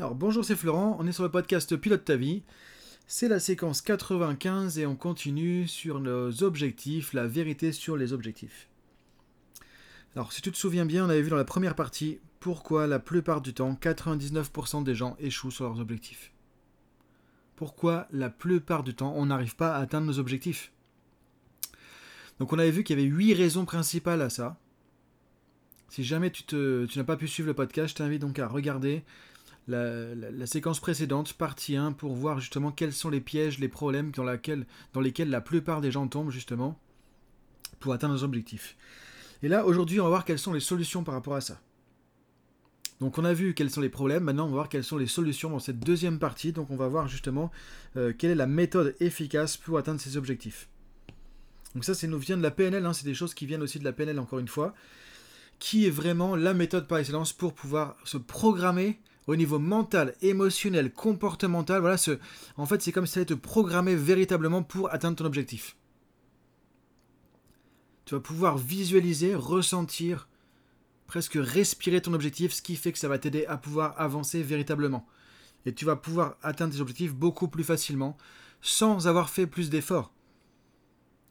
Alors 0.00 0.14
bonjour, 0.14 0.42
c'est 0.46 0.56
Florent, 0.56 0.96
on 0.98 1.06
est 1.06 1.12
sur 1.12 1.24
le 1.24 1.30
podcast 1.30 1.76
Pilote 1.76 2.06
ta 2.06 2.16
vie. 2.16 2.42
C'est 3.06 3.28
la 3.28 3.38
séquence 3.38 3.82
95 3.82 4.78
et 4.78 4.86
on 4.86 4.96
continue 4.96 5.68
sur 5.68 6.00
nos 6.00 6.42
objectifs, 6.42 7.12
la 7.12 7.26
vérité 7.26 7.70
sur 7.70 7.98
les 7.98 8.14
objectifs. 8.14 8.70
Alors 10.16 10.32
si 10.32 10.40
tu 10.40 10.50
te 10.50 10.56
souviens 10.56 10.86
bien, 10.86 11.04
on 11.04 11.10
avait 11.10 11.20
vu 11.20 11.28
dans 11.28 11.36
la 11.36 11.44
première 11.44 11.74
partie 11.74 12.18
pourquoi 12.38 12.86
la 12.86 12.98
plupart 12.98 13.42
du 13.42 13.52
temps, 13.52 13.78
99% 13.78 14.84
des 14.84 14.94
gens 14.94 15.16
échouent 15.20 15.50
sur 15.50 15.64
leurs 15.64 15.80
objectifs. 15.80 16.32
Pourquoi 17.54 18.08
la 18.10 18.30
plupart 18.30 18.84
du 18.84 18.94
temps, 18.94 19.12
on 19.14 19.26
n'arrive 19.26 19.54
pas 19.54 19.76
à 19.76 19.80
atteindre 19.80 20.06
nos 20.06 20.18
objectifs? 20.18 20.72
Donc 22.38 22.54
on 22.54 22.58
avait 22.58 22.70
vu 22.70 22.84
qu'il 22.84 22.98
y 22.98 23.02
avait 23.02 23.10
8 23.10 23.34
raisons 23.34 23.66
principales 23.66 24.22
à 24.22 24.30
ça. 24.30 24.58
Si 25.90 26.04
jamais 26.04 26.30
tu, 26.30 26.44
tu 26.44 26.88
n'as 26.96 27.04
pas 27.04 27.18
pu 27.18 27.28
suivre 27.28 27.48
le 27.48 27.54
podcast, 27.54 27.90
je 27.90 27.96
t'invite 27.96 28.22
donc 28.22 28.38
à 28.38 28.48
regarder 28.48 29.04
la, 29.70 30.46
séquence 30.46 30.80
précédente, 30.80 31.32
partie 31.34 31.76
1, 31.76 31.92
pour 31.92 32.14
voir 32.14 32.40
justement 32.40 32.72
quels 32.72 32.92
sont 32.92 33.10
les 33.10 33.20
pièges, 33.20 33.58
les 33.58 33.68
problèmes 33.68 34.10
dans, 34.12 34.24
lesquels 35.00 35.30
la 35.30 35.40
plupart 35.40 35.80
des 35.80 35.90
gens 35.90 36.06
tombent 36.08 36.30
justement 36.30 36.78
pour 37.78 37.92
atteindre 37.92 38.14
leurs 38.14 38.24
objectifs. 38.24 38.76
Et 39.42 39.48
là, 39.48 39.64
aujourd'hui, 39.64 40.00
on 40.00 40.04
va 40.04 40.10
voir 40.10 40.24
quelles 40.24 40.38
sont 40.38 40.52
les 40.52 40.60
solutions 40.60 41.02
par 41.04 41.14
rapport 41.14 41.34
à 41.34 41.40
ça. 41.40 41.60
Donc 43.00 43.16
on 43.16 43.24
a 43.24 43.32
vu 43.32 43.54
quels 43.54 43.70
sont 43.70 43.80
les 43.80 43.88
problèmes, 43.88 44.24
maintenant 44.24 44.44
on 44.44 44.48
va 44.48 44.54
voir 44.54 44.68
quelles 44.68 44.84
sont 44.84 44.98
les 44.98 45.06
solutions 45.06 45.48
dans 45.48 45.58
cette 45.58 45.80
deuxième 45.80 46.18
partie. 46.18 46.52
Donc 46.52 46.70
on 46.70 46.76
va 46.76 46.86
voir 46.86 47.08
justement 47.08 47.50
euh, 47.96 48.12
quelle 48.16 48.30
est 48.30 48.34
la 48.34 48.46
méthode 48.46 48.94
efficace 49.00 49.56
pour 49.56 49.78
atteindre 49.78 50.00
ces 50.00 50.18
objectifs. 50.18 50.68
Donc 51.74 51.84
ça, 51.84 51.94
ça 51.94 52.06
nous 52.06 52.18
vient 52.18 52.36
de 52.36 52.42
la 52.42 52.50
PNL, 52.50 52.84
hein, 52.84 52.92
c'est 52.92 53.06
des 53.06 53.14
choses 53.14 53.32
qui 53.32 53.46
viennent 53.46 53.62
aussi 53.62 53.78
de 53.78 53.84
la 53.84 53.92
PNL 53.92 54.18
encore 54.18 54.38
une 54.38 54.48
fois, 54.48 54.74
qui 55.58 55.86
est 55.86 55.90
vraiment 55.90 56.36
la 56.36 56.52
méthode 56.52 56.86
par 56.86 56.98
excellence 56.98 57.32
pour 57.32 57.54
pouvoir 57.54 57.96
se 58.04 58.18
programmer 58.18 59.00
au 59.26 59.36
niveau 59.36 59.58
mental, 59.58 60.14
émotionnel, 60.22 60.92
comportemental. 60.92 61.80
Voilà, 61.80 61.96
en 62.56 62.66
fait, 62.66 62.82
c'est 62.82 62.92
comme 62.92 63.06
si 63.06 63.14
ça 63.14 63.20
allait 63.20 63.26
te 63.26 63.34
programmer 63.34 63.94
véritablement 63.94 64.62
pour 64.62 64.92
atteindre 64.92 65.16
ton 65.16 65.24
objectif. 65.24 65.76
Tu 68.04 68.14
vas 68.14 68.20
pouvoir 68.20 68.58
visualiser, 68.58 69.34
ressentir, 69.34 70.28
presque 71.06 71.38
respirer 71.40 72.00
ton 72.00 72.12
objectif, 72.12 72.52
ce 72.52 72.62
qui 72.62 72.76
fait 72.76 72.92
que 72.92 72.98
ça 72.98 73.08
va 73.08 73.18
t'aider 73.18 73.46
à 73.46 73.56
pouvoir 73.56 73.94
avancer 74.00 74.42
véritablement. 74.42 75.06
Et 75.66 75.74
tu 75.74 75.84
vas 75.84 75.96
pouvoir 75.96 76.36
atteindre 76.42 76.74
tes 76.74 76.80
objectifs 76.80 77.14
beaucoup 77.14 77.48
plus 77.48 77.64
facilement, 77.64 78.16
sans 78.62 79.06
avoir 79.06 79.30
fait 79.30 79.46
plus 79.46 79.70
d'efforts. 79.70 80.12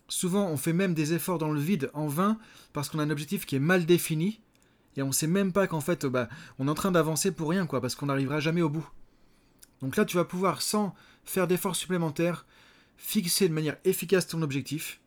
Souvent, 0.08 0.48
on 0.48 0.58
fait 0.58 0.74
même 0.74 0.94
des 0.94 1.14
efforts 1.14 1.38
dans 1.38 1.52
le 1.52 1.60
vide, 1.60 1.92
en 1.94 2.08
vain, 2.08 2.38
parce 2.74 2.90
qu'on 2.90 3.00
a 3.00 3.04
un 3.04 3.10
objectif 3.10 3.46
qui 3.46 3.56
est 3.56 3.60
mal 3.60 3.86
défini, 3.86 4.42
et 5.00 5.04
on 5.04 5.14
sait 5.14 5.28
même 5.28 5.54
pas 5.54 5.66
qu'en 5.66 5.80
fait, 5.80 6.06
bah, 6.06 6.28
on 6.60 6.68
est 6.68 6.72
en 6.72 6.76
train 6.76 6.92
d'avancer 6.92 7.32
pour 7.32 7.50
rien, 7.50 7.66
parce 7.66 7.96
qu'on 7.96 8.08
n'arrivera 8.08 8.42
jamais 8.42 8.62
au 8.62 8.68
bout. 8.68 8.86
Donc 9.82 9.96
là, 9.96 10.04
tu 10.04 10.18
vas 10.18 10.26
pouvoir, 10.26 10.62
sans 10.62 10.94
faire 11.24 11.48
d'efforts 11.48 11.78
supplémentaires, 11.78 12.46
fixer 12.98 13.48
de 13.48 13.54
manière 13.54 13.78
efficace 13.86 14.28
ton 14.28 14.42
objectif. 14.42 15.00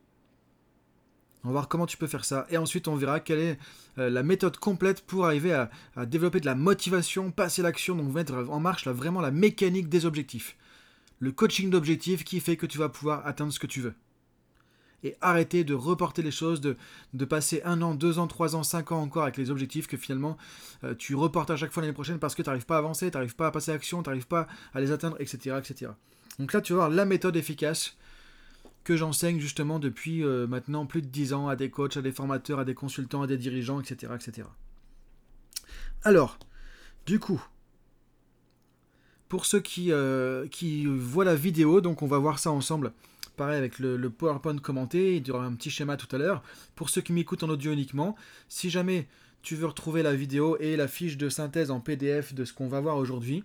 On 1.44 1.48
va 1.48 1.52
voir 1.52 1.68
comment 1.68 1.84
tu 1.84 1.98
peux 1.98 2.06
faire 2.06 2.24
ça. 2.24 2.46
Et 2.48 2.56
ensuite, 2.56 2.88
on 2.88 2.96
verra 2.96 3.20
quelle 3.20 3.38
est 3.38 3.58
euh, 3.98 4.08
la 4.08 4.22
méthode 4.22 4.56
complète 4.56 5.04
pour 5.04 5.26
arriver 5.26 5.52
à, 5.52 5.68
à 5.94 6.06
développer 6.06 6.40
de 6.40 6.46
la 6.46 6.54
motivation, 6.54 7.30
passer 7.30 7.60
l'action, 7.60 7.94
donc 7.94 8.14
mettre 8.14 8.32
en 8.48 8.60
marche 8.60 8.86
là, 8.86 8.92
vraiment 8.92 9.20
la 9.20 9.30
mécanique 9.30 9.90
des 9.90 10.06
objectifs. 10.06 10.56
Le 11.18 11.32
coaching 11.32 11.68
d'objectifs 11.68 12.24
qui 12.24 12.40
fait 12.40 12.56
que 12.56 12.64
tu 12.64 12.78
vas 12.78 12.88
pouvoir 12.88 13.26
atteindre 13.26 13.52
ce 13.52 13.58
que 13.58 13.66
tu 13.66 13.82
veux 13.82 13.94
et 15.04 15.16
arrêter 15.20 15.64
de 15.64 15.74
reporter 15.74 16.22
les 16.22 16.30
choses, 16.30 16.60
de, 16.60 16.76
passer 17.24 17.62
un 17.64 17.82
an, 17.82 17.94
deux 17.94 18.18
ans, 18.18 18.26
trois 18.26 18.56
ans, 18.56 18.62
cinq 18.62 18.92
ans 18.92 19.00
encore 19.00 19.24
avec 19.24 19.36
les 19.36 19.50
objectifs 19.50 19.86
que 19.86 19.96
finalement 19.96 20.36
euh, 20.84 20.94
tu 20.94 21.14
reportes 21.14 21.50
à 21.50 21.56
chaque 21.56 21.72
fois 21.72 21.82
l'année 21.82 21.92
prochaine 21.92 22.18
parce 22.18 22.34
que 22.34 22.42
tu 22.42 22.48
n'arrives 22.48 22.66
pas 22.66 22.76
à 22.76 22.78
avancer, 22.78 23.10
tu 23.10 23.16
n'arrives 23.16 23.36
pas 23.36 23.48
à 23.48 23.50
passer 23.50 23.70
à 23.70 23.74
l'action, 23.74 24.02
tu 24.02 24.08
n'arrives 24.08 24.26
pas 24.26 24.46
à 24.74 24.80
les 24.80 24.92
atteindre, 24.92 25.16
etc., 25.20 25.56
etc. 25.58 25.92
Donc 26.38 26.52
là, 26.52 26.60
tu 26.60 26.72
vas 26.72 26.80
voir 26.80 26.90
la 26.90 27.04
méthode 27.04 27.36
efficace 27.36 27.96
que 28.84 28.96
j'enseigne 28.96 29.38
justement 29.38 29.78
depuis 29.78 30.24
euh, 30.24 30.46
maintenant 30.46 30.86
plus 30.86 31.02
de 31.02 31.06
dix 31.06 31.32
ans 31.32 31.48
à 31.48 31.56
des 31.56 31.70
coachs, 31.70 31.96
à 31.96 32.02
des 32.02 32.12
formateurs, 32.12 32.58
à 32.58 32.64
des 32.64 32.74
consultants, 32.74 33.22
à 33.22 33.26
des 33.26 33.36
dirigeants, 33.36 33.80
etc., 33.80 34.12
etc. 34.14 34.48
Alors, 36.02 36.38
du 37.06 37.18
coup, 37.18 37.42
pour 39.28 39.46
ceux 39.46 39.60
qui, 39.60 39.92
euh, 39.92 40.46
qui 40.48 40.84
voient 40.86 41.24
la 41.24 41.36
vidéo, 41.36 41.80
donc 41.80 42.02
on 42.02 42.06
va 42.06 42.18
voir 42.18 42.38
ça 42.38 42.50
ensemble 42.50 42.92
pareil 43.36 43.56
avec 43.56 43.78
le, 43.78 43.98
PowerPoint 44.10 44.58
commenté, 44.58 45.16
il 45.16 45.26
y 45.26 45.30
aura 45.30 45.44
un 45.44 45.54
petit 45.54 45.70
schéma 45.70 45.96
tout 45.96 46.14
à 46.14 46.18
l'heure. 46.18 46.42
Pour 46.74 46.90
ceux 46.90 47.00
qui 47.00 47.12
m'écoutent 47.12 47.42
en 47.42 47.48
audio 47.48 47.72
uniquement, 47.72 48.16
si 48.48 48.70
jamais 48.70 49.08
tu 49.42 49.56
veux 49.56 49.66
retrouver 49.66 50.02
la 50.02 50.14
vidéo 50.14 50.56
et 50.60 50.76
la 50.76 50.88
fiche 50.88 51.16
de 51.16 51.28
synthèse 51.28 51.70
en 51.70 51.80
PDF 51.80 52.34
de 52.34 52.44
ce 52.44 52.52
qu'on 52.52 52.68
va 52.68 52.80
voir 52.80 52.96
aujourd'hui, 52.96 53.44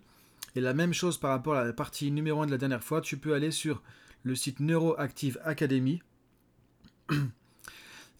et 0.55 0.61
la 0.61 0.73
même 0.73 0.93
chose 0.93 1.17
par 1.17 1.31
rapport 1.31 1.55
à 1.55 1.63
la 1.63 1.73
partie 1.73 2.11
numéro 2.11 2.41
1 2.41 2.47
de 2.47 2.51
la 2.51 2.57
dernière 2.57 2.83
fois, 2.83 3.01
tu 3.01 3.17
peux 3.17 3.33
aller 3.33 3.51
sur 3.51 3.81
le 4.23 4.35
site 4.35 4.59
Neuroactive 4.59 5.39
Academy. 5.43 6.01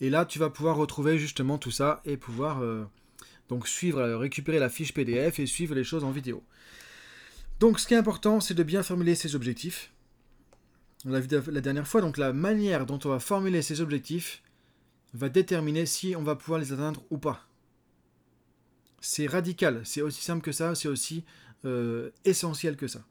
Et 0.01 0.11
là, 0.11 0.25
tu 0.25 0.38
vas 0.38 0.51
pouvoir 0.51 0.75
retrouver 0.75 1.17
justement 1.17 1.57
tout 1.57 1.72
ça 1.72 2.01
et 2.06 2.17
pouvoir 2.17 2.61
euh, 2.61 2.85
donc 3.50 3.67
suivre, 3.67 4.00
euh, 4.00 4.17
récupérer 4.17 4.59
la 4.59 4.69
fiche 4.69 4.94
PDF 4.94 5.39
et 5.39 5.47
suivre 5.47 5.73
les 5.73 5.83
choses 5.83 6.03
en 6.03 6.11
vidéo. 6.11 6.44
Donc, 7.59 7.79
ce 7.79 7.88
qui 7.88 7.95
est 7.95 7.97
important, 7.97 8.39
c'est 8.39 8.53
de 8.53 8.61
bien 8.61 8.83
formuler 8.83 9.16
ses 9.16 9.35
objectifs 9.35 9.91
on 11.06 11.12
l'a 11.12 11.19
vu 11.19 11.28
la 11.52 11.62
dernière 11.62 11.88
fois, 11.88 12.02
donc 12.02 12.18
la 12.18 12.34
manière 12.34 12.85
dont 12.85 13.00
on 13.06 13.09
va 13.09 13.19
formuler 13.19 13.62
ces 13.62 13.81
objectifs 13.81 14.41
va 15.13 15.30
déterminer 15.30 15.85
si 15.85 16.16
on 16.16 16.24
va 16.24 16.35
pouvoir 16.35 16.59
les 16.59 16.74
atteindre 16.74 17.03
ou 17.09 17.18
pas. 17.18 17.47
C'est 19.00 19.28
radical, 19.28 19.81
c'est 19.84 20.02
aussi 20.02 20.22
simple 20.22 20.41
que 20.41 20.52
ça, 20.52 20.75
c'est 20.75 20.88
aussi 20.88 21.24
euh, 21.66 22.09
essentiel 22.25 22.75
que 22.75 22.88
ça. 22.88 23.06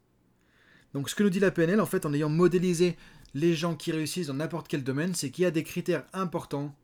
Donc 0.95 1.09
ce 1.09 1.15
que 1.15 1.23
nous 1.23 1.31
dit 1.31 1.41
la 1.41 1.51
PNL, 1.51 1.81
en 1.81 1.87
fait, 1.87 2.07
en 2.07 2.13
ayant 2.13 2.29
modélisé 2.29 2.97
les 3.35 3.55
gens 3.55 3.77
qui 3.77 3.93
réussissent 3.93 4.29
dans 4.29 4.35
n'importe 4.35 4.69
quel 4.69 4.83
domaine, 4.83 5.15
c'est 5.15 5.31
qu'il 5.31 5.43
y 5.43 5.47
a 5.47 5.51
des 5.51 5.63
critères 5.63 6.07
importants 6.13 6.75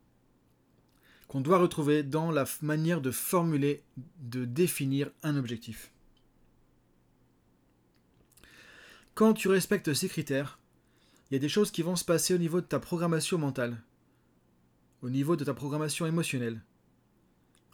qu'on 1.28 1.40
doit 1.40 1.58
retrouver 1.58 2.02
dans 2.02 2.30
la 2.30 2.44
manière 2.60 3.00
de 3.00 3.10
formuler, 3.10 3.82
de 4.20 4.44
définir 4.44 5.10
un 5.22 5.36
objectif. 5.36 5.90
Quand 9.14 9.32
tu 9.32 9.48
respectes 9.48 9.94
ces 9.94 10.08
critères, 10.08 10.58
il 11.32 11.36
y 11.36 11.36
a 11.36 11.40
des 11.40 11.48
choses 11.48 11.70
qui 11.70 11.80
vont 11.80 11.96
se 11.96 12.04
passer 12.04 12.34
au 12.34 12.38
niveau 12.38 12.60
de 12.60 12.66
ta 12.66 12.78
programmation 12.78 13.38
mentale, 13.38 13.82
au 15.00 15.08
niveau 15.08 15.34
de 15.34 15.44
ta 15.46 15.54
programmation 15.54 16.04
émotionnelle, 16.04 16.60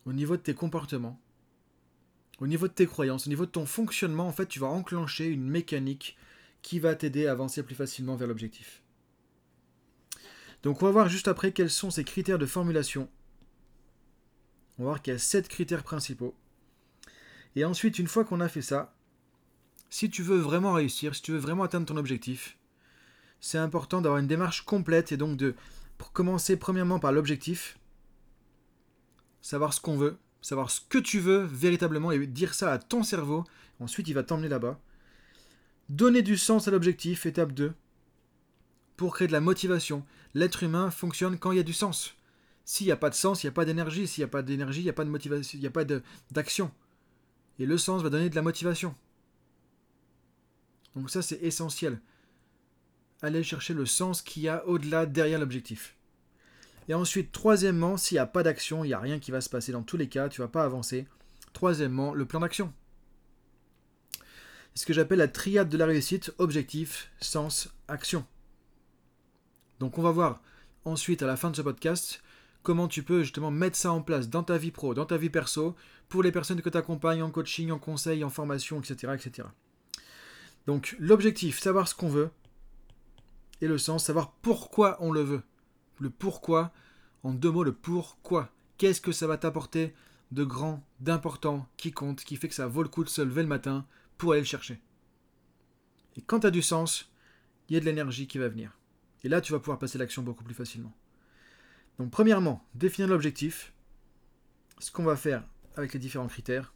au 0.04 0.12
niveau 0.12 0.36
de 0.36 0.42
tes 0.42 0.54
comportements, 0.54 1.20
au 2.38 2.46
niveau 2.46 2.68
de 2.68 2.72
tes 2.72 2.86
croyances, 2.86 3.26
au 3.26 3.30
niveau 3.30 3.46
de 3.46 3.50
ton 3.50 3.66
fonctionnement, 3.66 4.28
en 4.28 4.32
fait, 4.32 4.46
tu 4.46 4.60
vas 4.60 4.68
enclencher 4.68 5.26
une 5.26 5.48
mécanique 5.48 6.16
qui 6.62 6.78
va 6.78 6.94
t'aider 6.94 7.26
à 7.26 7.32
avancer 7.32 7.64
plus 7.64 7.74
facilement 7.74 8.14
vers 8.14 8.28
l'objectif. 8.28 8.84
Donc 10.62 10.80
on 10.80 10.86
va 10.86 10.92
voir 10.92 11.08
juste 11.08 11.26
après 11.26 11.50
quels 11.50 11.68
sont 11.68 11.90
ces 11.90 12.04
critères 12.04 12.38
de 12.38 12.46
formulation. 12.46 13.10
On 14.78 14.84
va 14.84 14.90
voir 14.90 15.02
qu'il 15.02 15.14
y 15.14 15.16
a 15.16 15.18
sept 15.18 15.48
critères 15.48 15.82
principaux. 15.82 16.36
Et 17.56 17.64
ensuite, 17.64 17.98
une 17.98 18.06
fois 18.06 18.24
qu'on 18.24 18.40
a 18.40 18.48
fait 18.48 18.62
ça, 18.62 18.94
si 19.90 20.10
tu 20.10 20.22
veux 20.22 20.38
vraiment 20.38 20.74
réussir, 20.74 21.16
si 21.16 21.22
tu 21.22 21.32
veux 21.32 21.38
vraiment 21.38 21.64
atteindre 21.64 21.86
ton 21.86 21.96
objectif, 21.96 22.57
c'est 23.40 23.58
important 23.58 24.00
d'avoir 24.00 24.20
une 24.20 24.26
démarche 24.26 24.62
complète 24.64 25.12
et 25.12 25.16
donc 25.16 25.36
de 25.36 25.54
commencer 26.12 26.56
premièrement 26.56 26.98
par 26.98 27.12
l'objectif, 27.12 27.78
savoir 29.40 29.72
ce 29.72 29.80
qu'on 29.80 29.96
veut, 29.96 30.18
savoir 30.42 30.70
ce 30.70 30.80
que 30.80 30.98
tu 30.98 31.18
veux 31.18 31.42
véritablement 31.44 32.12
et 32.12 32.26
dire 32.26 32.54
ça 32.54 32.72
à 32.72 32.78
ton 32.78 33.02
cerveau. 33.02 33.44
Ensuite, 33.80 34.08
il 34.08 34.14
va 34.14 34.22
t'emmener 34.22 34.48
là-bas. 34.48 34.80
Donner 35.88 36.22
du 36.22 36.36
sens 36.36 36.68
à 36.68 36.70
l'objectif, 36.70 37.26
étape 37.26 37.52
2. 37.52 37.72
Pour 38.96 39.14
créer 39.14 39.28
de 39.28 39.32
la 39.32 39.40
motivation. 39.40 40.04
L'être 40.34 40.62
humain 40.62 40.90
fonctionne 40.90 41.38
quand 41.38 41.52
il 41.52 41.56
y 41.56 41.60
a 41.60 41.64
du 41.64 41.72
sens. 41.72 42.14
S'il 42.64 42.86
n'y 42.86 42.92
a 42.92 42.96
pas 42.96 43.10
de 43.10 43.14
sens, 43.14 43.42
il 43.42 43.46
n'y 43.46 43.50
a 43.50 43.52
pas 43.52 43.64
d'énergie. 43.64 44.06
S'il 44.06 44.22
n'y 44.22 44.26
a 44.26 44.28
pas 44.28 44.42
d'énergie, 44.42 44.80
il 44.80 44.84
n'y 44.84 44.90
a 44.90 44.94
pas 44.94 45.04
de 45.04 45.10
motivation, 45.10 45.58
il 45.58 45.60
n'y 45.60 45.66
a 45.66 45.70
pas 45.70 45.84
d'action. 46.30 46.70
Et 47.58 47.66
le 47.66 47.78
sens 47.78 48.02
va 48.02 48.10
donner 48.10 48.28
de 48.28 48.34
la 48.34 48.42
motivation. 48.42 48.94
Donc 50.94 51.10
ça, 51.10 51.22
c'est 51.22 51.42
essentiel 51.42 52.00
aller 53.22 53.42
chercher 53.42 53.74
le 53.74 53.86
sens 53.86 54.22
qu'il 54.22 54.42
y 54.42 54.48
a 54.48 54.66
au-delà, 54.66 55.06
derrière 55.06 55.38
l'objectif. 55.38 55.96
Et 56.88 56.94
ensuite, 56.94 57.32
troisièmement, 57.32 57.96
s'il 57.96 58.16
n'y 58.16 58.20
a 58.20 58.26
pas 58.26 58.42
d'action, 58.42 58.84
il 58.84 58.88
n'y 58.88 58.94
a 58.94 59.00
rien 59.00 59.18
qui 59.18 59.30
va 59.30 59.40
se 59.40 59.50
passer 59.50 59.72
dans 59.72 59.82
tous 59.82 59.96
les 59.96 60.08
cas, 60.08 60.28
tu 60.28 60.40
ne 60.40 60.46
vas 60.46 60.50
pas 60.50 60.64
avancer. 60.64 61.06
Troisièmement, 61.52 62.14
le 62.14 62.24
plan 62.24 62.40
d'action. 62.40 62.72
C'est 64.74 64.82
ce 64.82 64.86
que 64.86 64.92
j'appelle 64.92 65.18
la 65.18 65.28
triade 65.28 65.68
de 65.68 65.76
la 65.76 65.86
réussite, 65.86 66.32
objectif, 66.38 67.10
sens, 67.20 67.68
action. 67.88 68.24
Donc 69.80 69.98
on 69.98 70.02
va 70.02 70.10
voir 70.10 70.42
ensuite 70.84 71.22
à 71.22 71.26
la 71.26 71.36
fin 71.36 71.50
de 71.50 71.56
ce 71.56 71.62
podcast 71.62 72.22
comment 72.62 72.88
tu 72.88 73.02
peux 73.02 73.22
justement 73.22 73.50
mettre 73.50 73.76
ça 73.76 73.92
en 73.92 74.02
place 74.02 74.28
dans 74.28 74.42
ta 74.42 74.58
vie 74.58 74.70
pro, 74.70 74.94
dans 74.94 75.06
ta 75.06 75.16
vie 75.16 75.30
perso, 75.30 75.74
pour 76.08 76.22
les 76.22 76.32
personnes 76.32 76.62
que 76.62 76.68
tu 76.70 76.78
accompagnes 76.78 77.22
en 77.22 77.30
coaching, 77.30 77.70
en 77.70 77.78
conseil, 77.78 78.24
en 78.24 78.30
formation, 78.30 78.80
etc. 78.80 79.14
etc. 79.14 79.48
Donc 80.66 80.96
l'objectif, 80.98 81.60
savoir 81.60 81.88
ce 81.88 81.94
qu'on 81.94 82.08
veut, 82.08 82.30
et 83.60 83.68
le 83.68 83.78
sens, 83.78 84.04
savoir 84.04 84.32
pourquoi 84.42 84.96
on 85.00 85.12
le 85.12 85.22
veut. 85.22 85.42
Le 85.98 86.10
pourquoi, 86.10 86.72
en 87.22 87.32
deux 87.32 87.50
mots, 87.50 87.64
le 87.64 87.72
pourquoi. 87.72 88.52
Qu'est-ce 88.76 89.00
que 89.00 89.12
ça 89.12 89.26
va 89.26 89.38
t'apporter 89.38 89.94
de 90.30 90.44
grand, 90.44 90.84
d'important, 91.00 91.68
qui 91.76 91.92
compte, 91.92 92.22
qui 92.24 92.36
fait 92.36 92.48
que 92.48 92.54
ça 92.54 92.66
vaut 92.66 92.82
le 92.82 92.88
coup 92.88 93.04
de 93.04 93.08
se 93.08 93.22
lever 93.22 93.42
le 93.42 93.48
matin 93.48 93.86
pour 94.18 94.32
aller 94.32 94.42
le 94.42 94.46
chercher. 94.46 94.80
Et 96.16 96.20
quand 96.20 96.40
tu 96.40 96.46
as 96.46 96.50
du 96.50 96.62
sens, 96.62 97.10
il 97.68 97.74
y 97.74 97.76
a 97.76 97.80
de 97.80 97.84
l'énergie 97.84 98.26
qui 98.26 98.38
va 98.38 98.48
venir. 98.48 98.78
Et 99.24 99.28
là, 99.28 99.40
tu 99.40 99.52
vas 99.52 99.58
pouvoir 99.58 99.78
passer 99.78 99.98
l'action 99.98 100.22
beaucoup 100.22 100.44
plus 100.44 100.54
facilement. 100.54 100.94
Donc, 101.98 102.10
premièrement, 102.10 102.64
définir 102.74 103.08
l'objectif, 103.08 103.72
ce 104.78 104.90
qu'on 104.90 105.04
va 105.04 105.16
faire 105.16 105.44
avec 105.76 105.92
les 105.92 105.98
différents 105.98 106.28
critères. 106.28 106.72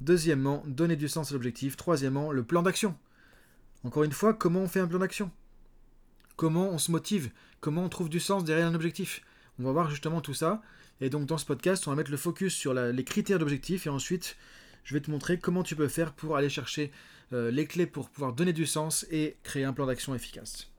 Deuxièmement, 0.00 0.62
donner 0.66 0.96
du 0.96 1.08
sens 1.08 1.30
à 1.30 1.34
l'objectif. 1.34 1.76
Troisièmement, 1.76 2.32
le 2.32 2.42
plan 2.42 2.62
d'action. 2.62 2.96
Encore 3.84 4.04
une 4.04 4.12
fois, 4.12 4.34
comment 4.34 4.60
on 4.60 4.68
fait 4.68 4.80
un 4.80 4.86
plan 4.86 4.98
d'action? 4.98 5.30
Comment 6.40 6.70
on 6.70 6.78
se 6.78 6.90
motive 6.90 7.30
Comment 7.60 7.84
on 7.84 7.90
trouve 7.90 8.08
du 8.08 8.18
sens 8.18 8.44
derrière 8.44 8.66
un 8.66 8.74
objectif 8.74 9.20
On 9.58 9.62
va 9.64 9.72
voir 9.72 9.90
justement 9.90 10.22
tout 10.22 10.32
ça. 10.32 10.62
Et 11.02 11.10
donc 11.10 11.26
dans 11.26 11.36
ce 11.36 11.44
podcast, 11.44 11.86
on 11.86 11.90
va 11.90 11.96
mettre 11.96 12.10
le 12.10 12.16
focus 12.16 12.54
sur 12.54 12.72
les 12.72 13.04
critères 13.04 13.38
d'objectif 13.38 13.86
et 13.86 13.90
ensuite, 13.90 14.38
je 14.82 14.94
vais 14.94 15.02
te 15.02 15.10
montrer 15.10 15.38
comment 15.38 15.62
tu 15.62 15.76
peux 15.76 15.86
faire 15.86 16.14
pour 16.14 16.38
aller 16.38 16.48
chercher 16.48 16.92
euh, 17.34 17.50
les 17.50 17.66
clés 17.66 17.84
pour 17.84 18.08
pouvoir 18.08 18.32
donner 18.32 18.54
du 18.54 18.64
sens 18.64 19.04
et 19.10 19.36
créer 19.42 19.64
un 19.64 19.74
plan 19.74 19.84
d'action 19.84 20.14
efficace. 20.14 20.70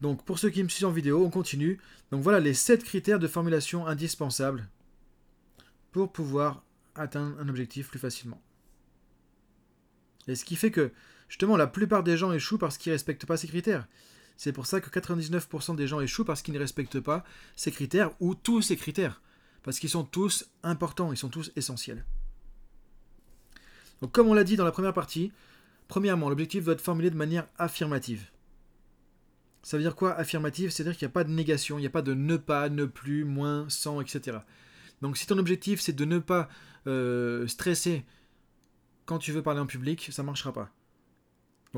Donc 0.00 0.24
pour 0.24 0.38
ceux 0.38 0.48
qui 0.48 0.62
me 0.64 0.70
suivent 0.70 0.88
en 0.88 0.90
vidéo, 0.90 1.22
on 1.22 1.28
continue. 1.28 1.78
Donc 2.10 2.22
voilà 2.22 2.40
les 2.40 2.54
7 2.54 2.82
critères 2.82 3.18
de 3.18 3.28
formulation 3.28 3.86
indispensables 3.86 4.66
pour 5.92 6.10
pouvoir 6.10 6.64
atteindre 6.94 7.38
un 7.38 7.50
objectif 7.50 7.90
plus 7.90 7.98
facilement. 7.98 8.40
Et 10.26 10.36
ce 10.36 10.46
qui 10.46 10.56
fait 10.56 10.70
que 10.70 10.90
justement 11.28 11.56
la 11.56 11.66
plupart 11.66 12.02
des 12.02 12.16
gens 12.16 12.32
échouent 12.32 12.58
parce 12.58 12.78
qu'ils 12.78 12.90
ne 12.90 12.94
respectent 12.94 13.26
pas 13.26 13.36
ces 13.36 13.48
critères. 13.48 13.86
C'est 14.36 14.52
pour 14.52 14.66
ça 14.66 14.80
que 14.80 14.88
99% 14.88 15.76
des 15.76 15.86
gens 15.86 16.00
échouent 16.00 16.24
parce 16.24 16.42
qu'ils 16.42 16.54
ne 16.54 16.58
respectent 16.58 17.00
pas 17.00 17.24
ces 17.56 17.72
critères 17.72 18.12
ou 18.20 18.34
tous 18.34 18.62
ces 18.62 18.76
critères. 18.76 19.20
Parce 19.62 19.78
qu'ils 19.78 19.90
sont 19.90 20.04
tous 20.04 20.48
importants, 20.62 21.12
ils 21.12 21.18
sont 21.18 21.28
tous 21.28 21.50
essentiels. 21.56 22.04
Donc 24.00 24.12
comme 24.12 24.28
on 24.28 24.34
l'a 24.34 24.44
dit 24.44 24.56
dans 24.56 24.64
la 24.64 24.70
première 24.70 24.94
partie, 24.94 25.32
premièrement, 25.88 26.28
l'objectif 26.28 26.64
doit 26.64 26.74
être 26.74 26.80
formulé 26.80 27.10
de 27.10 27.16
manière 27.16 27.48
affirmative. 27.58 28.30
Ça 29.62 29.76
veut 29.76 29.82
dire 29.82 29.96
quoi 29.96 30.14
affirmative? 30.14 30.70
C'est-à-dire 30.70 30.96
qu'il 30.96 31.06
n'y 31.06 31.10
a 31.10 31.12
pas 31.12 31.24
de 31.24 31.30
négation, 31.30 31.78
il 31.78 31.82
n'y 31.82 31.86
a 31.86 31.90
pas 31.90 32.02
de 32.02 32.14
ne 32.14 32.36
pas, 32.36 32.68
ne 32.68 32.84
plus, 32.84 33.24
moins, 33.24 33.66
sans, 33.68 34.00
etc. 34.00 34.38
Donc 35.02 35.16
si 35.16 35.26
ton 35.26 35.38
objectif 35.38 35.80
c'est 35.80 35.92
de 35.92 36.04
ne 36.04 36.18
pas 36.18 36.48
euh, 36.86 37.46
stresser 37.48 38.04
quand 39.04 39.18
tu 39.18 39.32
veux 39.32 39.42
parler 39.42 39.60
en 39.60 39.66
public, 39.66 40.08
ça 40.12 40.22
ne 40.22 40.26
marchera 40.26 40.52
pas. 40.52 40.70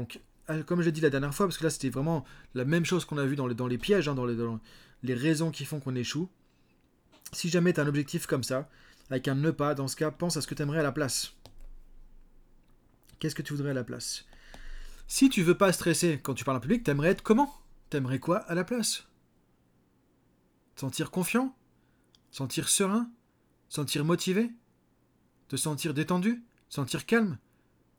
Donc 0.01 0.19
euh, 0.49 0.63
comme 0.63 0.81
je 0.81 0.89
dit 0.89 1.03
la 1.03 1.11
dernière 1.11 1.35
fois, 1.35 1.47
parce 1.47 1.59
que 1.59 1.65
là 1.65 1.69
c'était 1.69 1.91
vraiment 1.91 2.25
la 2.55 2.65
même 2.65 2.87
chose 2.87 3.05
qu'on 3.05 3.19
a 3.19 3.27
vu 3.27 3.37
dans 3.37 3.47
les, 3.47 3.77
pièges, 3.77 4.09
hein, 4.09 4.15
dans, 4.15 4.25
les, 4.25 5.15
raisons 5.15 5.51
qui 5.51 5.67
font 5.67 5.79
qu'on 5.79 5.95
échoue. 5.95 6.31
Si 7.33 7.51
jamais 7.51 7.75
tu 7.75 7.81
as 7.81 7.83
un 7.83 7.87
objectif 7.87 8.27
comme 8.27 8.43
ça, 8.43 8.67
avec 9.11 9.29
un 9.29 9.35
ne 9.35 9.51
pas, 9.51 9.75
dans 9.75 9.89
ce 9.89 9.97
cas, 9.97 10.11
pense 10.11 10.39
à 10.39 10.41
ce 10.41 10.47
que 10.47 10.55
tu 10.55 10.63
aimerais 10.63 10.79
à 10.79 10.83
la 10.83 10.91
place. 10.91 11.35
Qu'est-ce 13.19 13.35
que 13.35 13.43
tu 13.43 13.53
voudrais 13.53 13.73
à 13.73 13.75
la 13.75 13.85
place? 13.85 14.25
Si 15.07 15.29
tu 15.29 15.43
veux 15.43 15.57
pas 15.57 15.71
stresser 15.71 16.19
quand 16.23 16.33
tu 16.33 16.45
parles 16.45 16.57
en 16.57 16.61
public, 16.61 16.83
tu 16.83 16.91
aimerais 16.91 17.11
être 17.11 17.23
comment? 17.23 17.55
T'aimerais 17.91 18.21
quoi 18.21 18.39
à 18.39 18.55
la 18.55 18.65
place? 18.65 19.07
Sentir 20.77 21.11
confiant? 21.11 21.55
Sentir 22.31 22.71
serein? 22.71 23.11
Sentir 23.69 24.07
motivé? 24.07 24.51
Te 25.49 25.57
sentir 25.57 25.93
détendu? 25.93 26.43
Sentir 26.71 27.05
calme? 27.05 27.37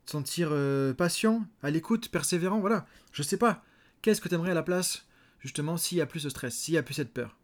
Sentir 0.06 0.50
euh, 0.52 0.94
patient 0.94 1.46
À 1.64 1.70
l'écoute 1.70 2.10
Persévérant 2.10 2.60
Voilà. 2.60 2.86
Je 3.12 3.24
sais 3.24 3.38
pas. 3.38 3.64
Qu'est-ce 4.02 4.22
que 4.22 4.30
t'aimerais 4.30 4.52
à 4.52 4.56
la 4.56 4.64
place 4.64 5.06
Justement, 5.40 5.78
s'il 5.78 5.98
y 5.98 6.02
a 6.02 6.06
plus 6.06 6.24
de 6.24 6.30
stress, 6.30 6.56
s'il 6.56 6.76
y 6.76 6.78
a 6.78 6.84
plus 6.84 6.94
cette 6.94 7.14
peur? 7.14 7.38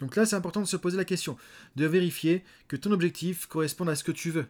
Donc 0.00 0.14
là, 0.16 0.26
c'est 0.26 0.36
important 0.36 0.60
de 0.60 0.66
se 0.66 0.76
poser 0.76 0.96
la 0.96 1.04
question, 1.04 1.36
de 1.74 1.86
vérifier 1.86 2.44
que 2.68 2.76
ton 2.76 2.90
objectif 2.90 3.46
corresponde 3.46 3.88
à 3.88 3.96
ce 3.96 4.04
que 4.04 4.12
tu 4.12 4.30
veux. 4.30 4.46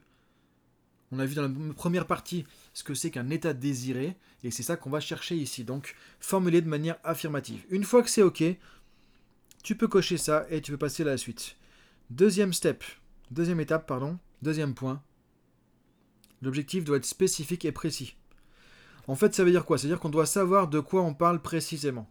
On 1.12 1.20
a 1.20 1.26
vu 1.26 1.34
dans 1.34 1.42
la 1.42 1.74
première 1.74 2.06
partie 2.06 2.44
ce 2.74 2.82
que 2.82 2.94
c'est 2.94 3.10
qu'un 3.10 3.30
état 3.30 3.54
désiré, 3.54 4.16
et 4.42 4.50
c'est 4.50 4.64
ça 4.64 4.76
qu'on 4.76 4.90
va 4.90 5.00
chercher 5.00 5.36
ici. 5.36 5.64
Donc, 5.64 5.94
formuler 6.18 6.60
de 6.60 6.68
manière 6.68 6.98
affirmative. 7.04 7.64
Une 7.70 7.84
fois 7.84 8.02
que 8.02 8.10
c'est 8.10 8.22
OK, 8.22 8.42
tu 9.62 9.76
peux 9.76 9.88
cocher 9.88 10.16
ça 10.16 10.46
et 10.50 10.60
tu 10.60 10.72
peux 10.72 10.78
passer 10.78 11.04
à 11.04 11.06
la 11.06 11.16
suite. 11.16 11.56
Deuxième 12.10 12.52
step, 12.52 12.82
deuxième 13.30 13.60
étape, 13.60 13.86
pardon, 13.86 14.18
deuxième 14.42 14.74
point. 14.74 15.02
L'objectif 16.46 16.84
doit 16.84 16.98
être 16.98 17.04
spécifique 17.04 17.64
et 17.64 17.72
précis. 17.72 18.14
En 19.08 19.16
fait, 19.16 19.34
ça 19.34 19.42
veut 19.42 19.50
dire 19.50 19.64
quoi? 19.64 19.78
C'est-à-dire 19.78 19.98
qu'on 19.98 20.10
doit 20.10 20.26
savoir 20.26 20.68
de 20.68 20.78
quoi 20.78 21.02
on 21.02 21.12
parle 21.12 21.42
précisément. 21.42 22.08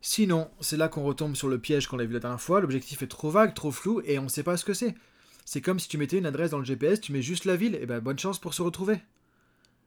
Sinon, 0.00 0.50
c'est 0.60 0.76
là 0.76 0.88
qu'on 0.88 1.04
retombe 1.04 1.36
sur 1.36 1.46
le 1.46 1.60
piège 1.60 1.86
qu'on 1.86 2.00
a 2.00 2.04
vu 2.04 2.12
la 2.12 2.18
dernière 2.18 2.40
fois. 2.40 2.60
L'objectif 2.60 3.02
est 3.02 3.06
trop 3.06 3.30
vague, 3.30 3.54
trop 3.54 3.70
flou, 3.70 4.02
et 4.04 4.18
on 4.18 4.24
ne 4.24 4.28
sait 4.28 4.42
pas 4.42 4.56
ce 4.56 4.64
que 4.64 4.74
c'est. 4.74 4.96
C'est 5.44 5.60
comme 5.60 5.78
si 5.78 5.88
tu 5.88 5.96
mettais 5.96 6.18
une 6.18 6.26
adresse 6.26 6.50
dans 6.50 6.58
le 6.58 6.64
GPS, 6.64 7.00
tu 7.00 7.12
mets 7.12 7.22
juste 7.22 7.44
la 7.44 7.54
ville, 7.54 7.76
et 7.76 7.86
ben 7.86 8.00
bonne 8.00 8.18
chance 8.18 8.40
pour 8.40 8.52
se 8.52 8.62
retrouver. 8.62 9.00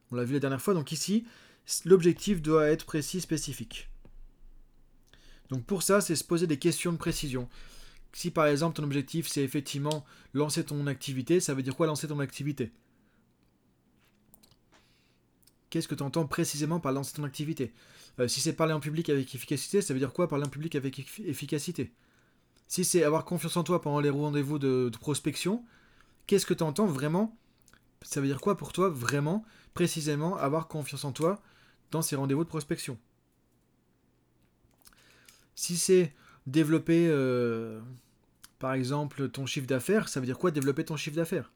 On 0.10 0.16
l'a 0.16 0.24
vu 0.24 0.36
la 0.36 0.40
dernière 0.40 0.62
fois, 0.62 0.74
donc 0.74 0.94
ici, 0.94 1.26
l'objectif 1.84 2.42
doit 2.42 2.70
être 2.70 2.86
précis, 2.86 3.20
spécifique. 3.20 3.90
Donc 5.50 5.66
pour 5.66 5.84
ça, 5.84 6.00
c'est 6.00 6.16
se 6.16 6.24
poser 6.24 6.48
des 6.48 6.60
questions 6.60 6.94
de 6.94 6.98
précision. 6.98 7.50
Si 8.16 8.32
par 8.32 8.48
exemple 8.48 8.78
ton 8.78 8.84
objectif 8.84 9.28
c'est 9.28 9.44
effectivement 9.44 10.06
lancer 10.34 10.64
ton 10.64 10.88
activité, 10.88 11.42
ça 11.42 11.54
veut 11.54 11.62
dire 11.62 11.76
quoi 11.76 11.86
lancer 11.86 12.08
ton 12.08 12.22
activité? 12.22 12.72
Qu'est-ce 15.70 15.90
que 15.90 15.96
tu 15.96 16.02
entends 16.02 16.26
précisément 16.26 16.80
par 16.80 16.94
lancer 16.94 17.14
ton 17.14 17.26
activité? 17.26 17.74
Euh, 18.22 18.30
Si 18.30 18.40
c'est 18.40 18.54
parler 18.54 18.72
en 18.72 18.80
public 18.80 19.10
avec 19.10 19.36
efficacité, 19.36 19.82
ça 19.82 19.94
veut 19.94 20.00
dire 20.00 20.14
quoi 20.14 20.30
parler 20.30 20.46
en 20.46 20.50
public 20.50 20.76
avec 20.76 20.98
efficacité? 21.26 21.92
Si 22.70 22.86
c'est 22.86 23.04
avoir 23.04 23.26
confiance 23.26 23.58
en 23.58 23.66
toi 23.66 23.82
pendant 23.82 24.00
les 24.00 24.10
rendez-vous 24.10 24.60
de, 24.60 24.90
prospection, 25.02 25.66
qu'est-ce 26.26 26.46
que 26.46 26.54
tu 26.54 26.64
entends 26.64 26.86
vraiment? 26.86 27.38
Ça 28.02 28.22
veut 28.22 28.28
dire 28.28 28.40
quoi 28.40 28.56
pour 28.56 28.72
toi 28.72 28.88
vraiment, 28.88 29.44
précisément, 29.74 30.38
avoir 30.38 30.70
confiance 30.70 31.04
en 31.04 31.12
toi 31.12 31.42
dans 31.92 32.02
ces 32.02 32.16
rendez-vous 32.16 32.46
de 32.46 32.50
prospection? 32.50 32.98
Si 35.56 35.76
c'est 35.76 36.14
développer, 36.48 37.08
euh, 37.10 37.82
par 38.60 38.74
exemple, 38.74 39.30
ton 39.30 39.46
chiffre 39.46 39.68
d'affaires, 39.68 40.10
ça 40.10 40.20
veut 40.20 40.26
dire 40.26 40.38
quoi 40.38 40.52
développer 40.52 40.86
ton 40.86 40.98
chiffre 40.98 41.16
d'affaires? 41.16 41.52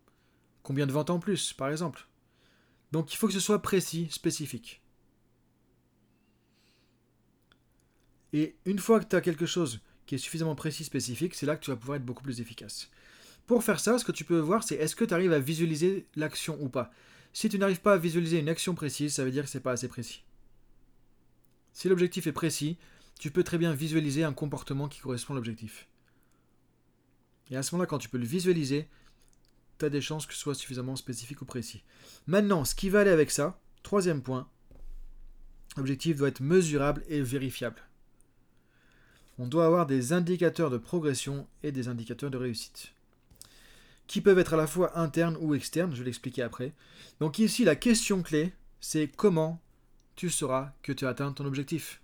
Combien 0.63 0.88
de 0.88 0.92
ventes 0.92 1.10
en 1.10 1.19
plus, 1.19 1.54
par 1.54 1.69
exemple? 1.69 2.07
Donc 2.92 3.13
il 3.13 3.18
faut 3.18 3.28
que 3.28 3.34
ce 3.34 3.40
soit 3.40 3.62
précis, 3.62 4.07
spécifique. 4.12 4.81
Et 8.34 8.56
une 8.66 8.80
fois 8.80 9.00
que 9.00 9.06
tu 9.06 9.16
as 9.16 9.22
quelque 9.22 9.46
chose 9.46 9.81
qui 10.06 10.16
est 10.16 10.19
suffisamment 10.19 10.56
précis, 10.56 10.84
spécifique, 10.84 11.36
c'est 11.36 11.46
là 11.46 11.56
que 11.56 11.63
tu 11.63 11.72
vas 11.72 11.78
pouvoir 11.78 11.98
être 11.98 12.06
beaucoup 12.06 12.24
plus 12.24 12.42
efficace. 12.42 12.90
Pour 13.48 13.63
faire 13.63 13.80
ça, 13.80 13.98
ce 13.98 14.06
que 14.06 14.12
tu 14.12 14.25
peux 14.25 14.40
voir, 14.40 14.63
c'est 14.63 14.75
est-ce 14.75 14.96
que 14.96 15.06
tu 15.06 15.13
arrives 15.13 15.34
à 15.34 15.40
visualiser 15.40 16.07
l'action 16.16 16.57
ou 16.62 16.69
pas? 16.69 16.92
Si 17.34 17.50
tu 17.50 17.58
n'arrives 17.58 17.82
pas 17.82 17.94
à 17.94 17.98
visualiser 17.98 18.39
une 18.39 18.50
action 18.50 18.75
précise, 18.75 19.13
ça 19.13 19.24
veut 19.24 19.32
dire 19.32 19.44
que 19.44 19.50
c'est 19.50 19.60
pas 19.60 19.72
assez 19.72 19.88
précis. 19.88 20.24
Si 21.74 21.89
l'objectif 21.89 22.27
est 22.27 22.32
précis, 22.32 22.77
tu 23.20 23.32
peux 23.32 23.44
très 23.44 23.58
bien 23.58 23.74
visualiser 23.74 24.24
un 24.24 24.34
comportement 24.34 24.88
qui 24.88 25.00
correspond 25.00 25.34
à 25.34 25.36
l'objectif. 25.36 25.88
Et 27.50 27.58
à 27.58 27.63
ce 27.63 27.74
moment-là, 27.74 27.88
quand 27.88 27.98
tu 27.98 28.10
peux 28.10 28.18
le 28.18 28.25
visualiser, 28.25 28.88
tu 29.77 29.86
as 29.86 29.89
des 29.89 30.01
chances 30.01 30.25
que 30.25 30.34
ce 30.34 30.39
soit 30.39 30.56
suffisamment 30.56 30.96
spécifique 30.96 31.41
ou 31.41 31.46
précis. 31.46 31.84
Maintenant, 32.27 32.65
ce 32.65 32.75
qui 32.75 32.89
va 32.89 33.01
aller 33.01 33.12
avec 33.12 33.32
ça, 33.32 33.60
troisième 33.84 34.22
point, 34.22 34.48
l'objectif 35.77 36.18
doit 36.18 36.27
être 36.27 36.41
mesurable 36.41 37.03
et 37.08 37.22
vérifiable 37.22 37.82
on 39.39 39.48
doit 39.48 39.65
avoir 39.65 39.88
des 39.88 40.12
indicateurs 40.12 40.70
de 40.70 40.77
progression 40.77 41.48
et 41.63 41.72
des 41.72 41.88
indicateurs 41.88 42.29
de 42.29 42.38
réussite, 42.38 42.91
qui 44.06 44.20
peuvent 44.20 44.38
être 44.38 44.53
à 44.53 44.58
la 44.58 44.68
fois 44.68 45.00
internes 45.00 45.38
ou 45.39 45.56
externes, 45.56 45.94
je 45.94 46.00
vais 46.00 46.06
l'expliquer 46.06 46.44
après. 46.44 46.74
Donc 47.22 47.39
ici, 47.39 47.63
la 47.63 47.77
question 47.77 48.22
clé, 48.22 48.53
c'est 48.82 49.08
comment 49.08 49.62
tu 50.18 50.29
sauras 50.29 50.74
que 50.84 50.91
tu 50.91 51.06
as 51.06 51.10
atteint 51.10 51.32
ton 51.32 51.46
objectif? 51.46 52.01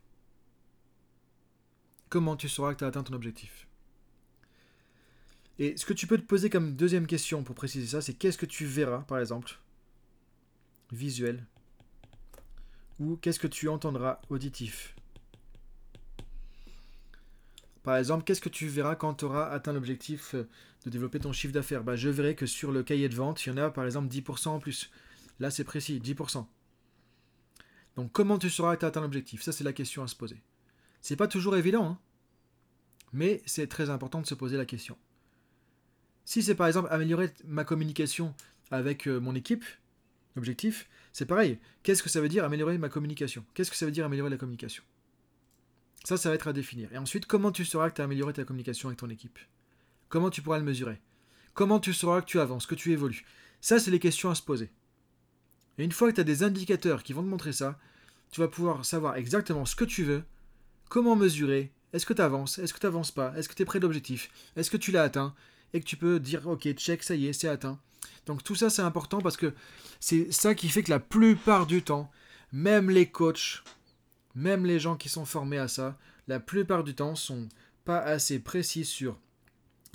Comment 2.08 2.38
tu 2.38 2.48
sauras 2.48 2.74
que 2.74 2.80
tu 2.80 2.84
as 2.86 2.88
atteint 2.88 3.04
ton 3.04 3.14
objectif? 3.14 3.68
Et 5.58 5.78
ce 5.78 5.86
que 5.86 5.94
tu 5.94 6.08
peux 6.08 6.18
te 6.18 6.26
poser 6.26 6.50
comme 6.50 6.76
deuxième 6.76 7.08
question 7.08 7.44
pour 7.44 7.56
préciser 7.56 7.88
ça, 7.88 8.02
c'est 8.02 8.14
qu'est-ce 8.14 8.38
que 8.38 8.46
tu 8.46 8.66
verras, 8.66 9.04
par 9.04 9.20
exemple, 9.20 9.58
visuel, 10.92 11.46
ou 13.00 13.16
qu'est-ce 13.18 13.40
que 13.40 13.48
tu 13.48 13.70
entendras 13.70 14.20
auditif? 14.30 14.96
Par 17.84 17.98
exemple, 17.98 18.24
qu'est-ce 18.24 18.42
que 18.42 18.50
tu 18.50 18.68
verras 18.68 18.96
quand 18.96 19.16
tu 19.16 19.26
auras 19.26 19.46
atteint 19.50 19.74
l'objectif 19.74 20.34
euh, 20.34 20.50
de 20.86 20.90
développer 20.90 21.20
ton 21.20 21.32
chiffre 21.32 21.54
d'affaires? 21.54 21.84
Bah, 21.84 21.96
Je 21.96 22.10
verrai 22.10 22.36
que 22.36 22.48
sur 22.48 22.72
le 22.72 22.82
cahier 22.82 23.08
de 23.10 23.16
vente, 23.16 23.46
il 23.46 23.50
y 23.50 23.52
en 23.52 23.58
a 23.58 23.70
par 23.70 23.86
exemple 23.86 24.08
10% 24.08 24.48
en 24.48 24.60
plus. 24.60 24.90
Là, 25.40 25.52
c'est 25.52 25.64
précis, 25.64 26.02
10%. 26.04 26.48
Donc, 27.96 28.12
comment 28.12 28.40
tu 28.40 28.50
sauras 28.50 28.76
que 28.76 28.80
tu 28.80 28.86
as 28.86 28.88
atteint 28.88 29.02
l'objectif? 29.02 29.44
Ça, 29.44 29.52
c'est 29.52 29.64
la 29.64 29.72
question 29.72 30.02
à 30.04 30.08
se 30.08 30.16
poser. 30.16 30.42
C'est 31.00 31.16
pas 31.16 31.28
toujours 31.28 31.56
évident, 31.56 31.86
hein 31.86 32.00
mais 33.16 33.42
c'est 33.46 33.68
très 33.68 33.90
important 33.90 34.22
de 34.22 34.28
se 34.28 34.36
poser 34.36 34.58
la 34.58 34.66
question. 34.66 34.98
Si 36.26 36.44
c'est 36.44 36.56
par 36.56 36.68
exemple 36.68 36.90
améliorer 36.92 37.32
ma 37.46 37.64
communication 37.64 38.34
avec 38.72 39.08
euh, 39.08 39.20
mon 39.20 39.36
équipe, 39.36 39.64
objectif, 40.36 40.90
c'est 41.14 41.26
pareil. 41.26 41.60
Qu'est-ce 41.84 42.04
que 42.04 42.10
ça 42.10 42.20
veut 42.20 42.28
dire 42.28 42.44
améliorer 42.44 42.78
ma 42.78 42.90
communication? 42.90 43.46
Qu'est-ce 43.54 43.72
que 43.72 43.78
ça 43.78 43.86
veut 43.86 43.92
dire 43.92 44.06
améliorer 44.06 44.32
la 44.32 44.38
communication? 44.38 44.84
Ça, 46.04 46.18
ça 46.18 46.30
va 46.30 46.36
être 46.36 46.48
à 46.48 46.54
définir. 46.54 46.92
Et 46.94 46.98
ensuite, 46.98 47.26
comment 47.26 47.52
tu 47.52 47.64
sauras 47.64 47.90
que 47.90 47.96
tu 47.96 48.02
as 48.02 48.04
amélioré 48.04 48.34
ta 48.34 48.44
communication 48.44 48.90
avec 48.90 49.00
ton 49.00 49.10
équipe? 49.10 49.40
Comment 50.10 50.30
tu 50.30 50.42
pourras 50.42 50.60
le 50.60 50.66
mesurer? 50.66 51.00
Comment 51.54 51.80
tu 51.80 51.94
sauras 51.94 52.22
que 52.22 52.28
tu 52.28 52.40
avances, 52.40 52.66
que 52.66 52.76
tu 52.76 52.92
évolues? 52.92 53.26
Ça, 53.62 53.80
c'est 53.80 53.92
les 53.92 54.00
questions 54.00 54.30
à 54.30 54.36
se 54.36 54.42
poser. 54.42 54.72
Et 55.78 55.84
une 55.84 55.92
fois 55.92 56.10
que 56.10 56.16
tu 56.16 56.22
as 56.22 56.26
des 56.26 56.44
indicateurs 56.44 57.02
qui 57.02 57.14
vont 57.14 57.24
te 57.24 57.28
montrer 57.28 57.54
ça, 57.54 57.80
tu 58.32 58.42
vas 58.42 58.48
pouvoir 58.48 58.86
savoir 58.86 59.16
exactement 59.16 59.66
ce 59.66 59.76
que 59.76 59.86
tu 59.86 60.04
veux, 60.04 60.24
comment 60.90 61.16
mesurer, 61.16 61.72
est-ce 61.94 62.06
que 62.06 62.14
tu 62.14 62.22
avances, 62.22 62.60
est-ce 62.60 62.74
que 62.74 62.80
tu 62.80 62.86
n'avances 62.86 63.12
pas, 63.12 63.34
est-ce 63.38 63.50
que 63.50 63.56
tu 63.56 63.64
es 63.64 63.66
près 63.66 63.80
de 63.80 63.86
l'objectif, 63.86 64.30
est-ce 64.56 64.70
que 64.70 64.78
tu 64.78 64.92
l'as 64.92 65.04
atteint, 65.04 65.34
et 65.76 65.82
que 65.82 65.86
tu 65.86 65.98
peux 65.98 66.22
dire 66.22 66.48
ok, 66.48 66.72
check, 66.74 67.04
ça 67.04 67.16
y 67.16 67.28
est, 67.28 67.34
c'est 67.34 67.50
atteint. 67.50 67.78
Donc 68.26 68.44
tout 68.44 68.56
ça 68.56 68.70
c'est 68.70 68.82
important 68.82 69.20
parce 69.20 69.36
que 69.36 69.54
c'est 70.00 70.32
ça 70.32 70.56
qui 70.56 70.70
fait 70.70 70.84
que 70.84 70.90
la 70.90 71.02
plupart 71.02 71.68
du 71.68 71.84
temps, 71.84 72.10
même 72.54 72.90
les 72.90 73.08
coachs, 73.08 73.62
même 74.36 74.66
les 74.66 74.80
gens 74.80 74.96
qui 74.96 75.10
sont 75.10 75.26
formés 75.26 75.58
à 75.58 75.68
ça, 75.68 75.98
la 76.30 76.40
plupart 76.40 76.86
du 76.86 76.96
temps 76.96 77.16
sont 77.16 77.50
pas 77.84 78.00
assez 78.00 78.40
précis 78.40 78.86
sur 78.86 79.20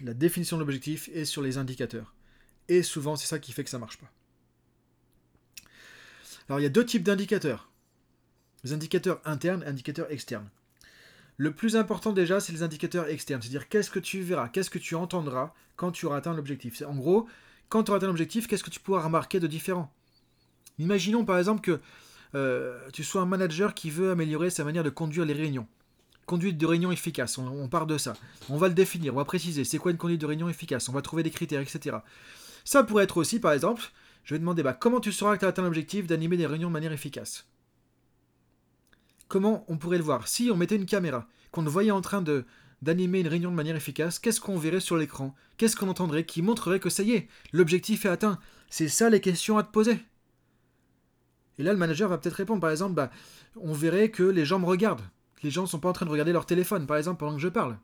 la 0.04 0.12
définition 0.12 0.58
de 0.58 0.60
l'objectif 0.60 1.08
et 1.14 1.24
sur 1.24 1.40
les 1.40 1.56
indicateurs. 1.56 2.14
Et 2.68 2.82
souvent 2.82 3.16
c'est 3.16 3.26
ça 3.26 3.38
qui 3.38 3.52
fait 3.52 3.64
que 3.64 3.70
ça 3.70 3.78
marche 3.78 3.98
pas. 3.98 4.12
Alors 6.48 6.60
il 6.60 6.64
y 6.64 6.66
a 6.66 6.70
deux 6.70 6.84
types 6.84 7.04
d'indicateurs. 7.04 7.70
Les 8.64 8.74
indicateurs 8.74 9.22
internes 9.24 9.62
et 9.62 9.66
indicateurs 9.66 10.12
externes. 10.12 10.50
Le 11.40 11.52
plus 11.52 11.74
important 11.74 12.12
déjà, 12.12 12.38
c'est 12.38 12.52
les 12.52 12.62
indicateurs 12.62 13.08
externes, 13.08 13.40
c'est-à-dire 13.40 13.70
qu'est-ce 13.70 13.90
que 13.90 13.98
tu 13.98 14.20
verras, 14.20 14.50
qu'est-ce 14.50 14.68
que 14.68 14.78
tu 14.78 14.94
entendras 14.94 15.54
quand 15.74 15.90
tu 15.90 16.04
auras 16.04 16.18
atteint 16.18 16.34
l'objectif. 16.34 16.82
En 16.86 16.94
gros, 16.94 17.26
quand 17.70 17.82
tu 17.82 17.90
auras 17.90 17.96
atteint 17.96 18.08
l'objectif, 18.08 18.46
qu'est-ce 18.46 18.62
que 18.62 18.68
tu 18.68 18.78
pourras 18.78 19.00
remarquer 19.00 19.40
de 19.40 19.46
différent? 19.46 19.90
Imaginons 20.78 21.24
par 21.24 21.38
exemple 21.38 21.62
que 21.62 21.80
euh, 22.34 22.78
tu 22.92 23.02
sois 23.02 23.22
un 23.22 23.26
manager 23.26 23.72
qui 23.72 23.88
veut 23.88 24.10
améliorer 24.10 24.50
sa 24.50 24.64
manière 24.64 24.84
de 24.84 24.90
conduire 24.90 25.24
les 25.24 25.32
réunions. 25.32 25.66
Conduite 26.26 26.58
de 26.58 26.66
réunion 26.66 26.92
efficace, 26.92 27.38
on, 27.38 27.46
on 27.46 27.68
part 27.68 27.86
de 27.86 27.96
ça. 27.96 28.12
On 28.50 28.58
va 28.58 28.68
le 28.68 28.74
définir, 28.74 29.14
on 29.14 29.16
va 29.16 29.24
préciser 29.24 29.64
c'est 29.64 29.78
quoi 29.78 29.92
une 29.92 29.96
conduite 29.96 30.20
de 30.20 30.26
réunion 30.26 30.50
efficace, 30.50 30.90
on 30.90 30.92
va 30.92 31.00
trouver 31.00 31.22
des 31.22 31.30
critères, 31.30 31.62
etc. 31.62 31.96
Ça 32.66 32.82
pourrait 32.82 33.04
être 33.04 33.16
aussi, 33.16 33.40
par 33.40 33.52
exemple, 33.52 33.84
je 34.24 34.34
vais 34.34 34.38
demander 34.38 34.62
bah, 34.62 34.74
comment 34.74 35.00
tu 35.00 35.10
sauras 35.10 35.36
que 35.36 35.40
tu 35.40 35.46
as 35.46 35.48
atteint 35.48 35.62
l'objectif 35.62 36.06
d'animer 36.06 36.36
des 36.36 36.46
réunions 36.46 36.68
de 36.68 36.74
manière 36.74 36.92
efficace? 36.92 37.46
Comment 39.30 39.64
on 39.68 39.78
pourrait 39.78 39.96
le 39.96 40.04
voir? 40.04 40.28
Si 40.28 40.50
on 40.52 40.56
mettait 40.56 40.76
une 40.76 40.84
caméra, 40.84 41.26
qu'on 41.52 41.62
le 41.62 41.70
voyait 41.70 41.92
en 41.92 42.02
train 42.02 42.22
d'animer 42.82 43.20
une 43.20 43.28
réunion 43.28 43.50
de 43.50 43.56
manière 43.56 43.76
efficace, 43.76 44.18
qu'est-ce 44.18 44.40
qu'on 44.40 44.58
verrait 44.58 44.80
sur 44.80 44.98
l'écran? 44.98 45.34
Qu'est-ce 45.56 45.76
qu'on 45.76 45.88
entendrait 45.88 46.26
qui 46.26 46.42
montrerait 46.42 46.80
que 46.80 46.90
ça 46.90 47.04
y 47.04 47.12
est, 47.12 47.28
l'objectif 47.52 48.04
est 48.04 48.10
atteint? 48.10 48.38
C'est 48.68 48.88
ça 48.88 49.08
les 49.08 49.20
questions 49.20 49.56
à 49.56 49.62
te 49.62 49.70
poser. 49.70 49.98
Et 51.58 51.62
là, 51.62 51.72
le 51.72 51.78
manager 51.78 52.08
va 52.08 52.18
peut-être 52.18 52.34
répondre, 52.34 52.60
par 52.60 52.70
exemple, 52.70 52.94
bah, 52.94 53.10
on 53.56 53.72
verrait 53.72 54.10
que 54.10 54.24
les 54.24 54.44
gens 54.44 54.58
me 54.58 54.66
regardent. 54.66 55.08
Les 55.42 55.50
gens 55.50 55.62
ne 55.62 55.66
sont 55.68 55.78
pas 55.78 55.88
en 55.88 55.92
train 55.92 56.06
de 56.06 56.10
regarder 56.10 56.32
leur 56.32 56.46
téléphone, 56.46 56.86
par 56.86 56.96
exemple, 56.96 57.20
pendant 57.20 57.36
que 57.36 57.42
je 57.42 57.48
parle. 57.48 57.78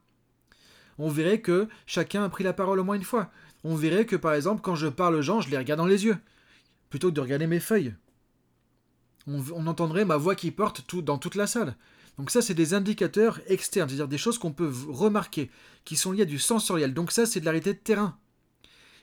On 0.98 1.08
verrait 1.08 1.40
que 1.40 1.68
chacun 1.86 2.24
a 2.24 2.28
pris 2.28 2.42
la 2.42 2.54
parole 2.54 2.80
au 2.80 2.84
moins 2.84 2.96
une 2.96 3.04
fois. 3.04 3.30
On 3.62 3.76
verrait 3.76 4.06
que, 4.06 4.16
par 4.16 4.34
exemple, 4.34 4.62
quand 4.62 4.74
je 4.74 4.88
parle 4.88 5.14
aux 5.14 5.22
gens, 5.22 5.40
je 5.40 5.50
les 5.50 5.58
regarde 5.58 5.78
dans 5.78 5.86
les 5.86 6.06
yeux, 6.06 6.16
plutôt 6.90 7.10
que 7.10 7.14
de 7.14 7.20
regarder 7.20 7.46
mes 7.46 7.60
feuilles 7.60 7.94
on, 9.26 9.66
entendrait 9.66 10.04
ma 10.04 10.16
voix 10.16 10.35
qui 10.35 10.50
porte 10.50 10.85
tout, 10.87 11.02
dans 11.02 11.18
toute 11.18 11.35
la 11.35 11.47
salle. 11.47 11.76
Donc 12.18 12.30
ça, 12.30 12.40
c'est 12.42 12.54
des 12.54 12.75
indicateurs 12.75 13.40
externes, 13.47 13.88
c'est-à-dire 13.88 14.09
des 14.09 14.18
choses 14.18 14.38
qu'on 14.38 14.52
peut 14.52 14.73
remarquer, 14.88 15.50
qui 15.85 15.97
sont 15.97 16.12
liées 16.12 16.23
à 16.23 16.26
du 16.26 16.38
sensoriel. 16.38 16.95
Donc 16.95 17.12
ça, 17.12 17.26
c'est 17.26 17.40
de 17.40 17.45
la 17.45 17.59
de 17.59 17.73
terrain. 17.73 18.18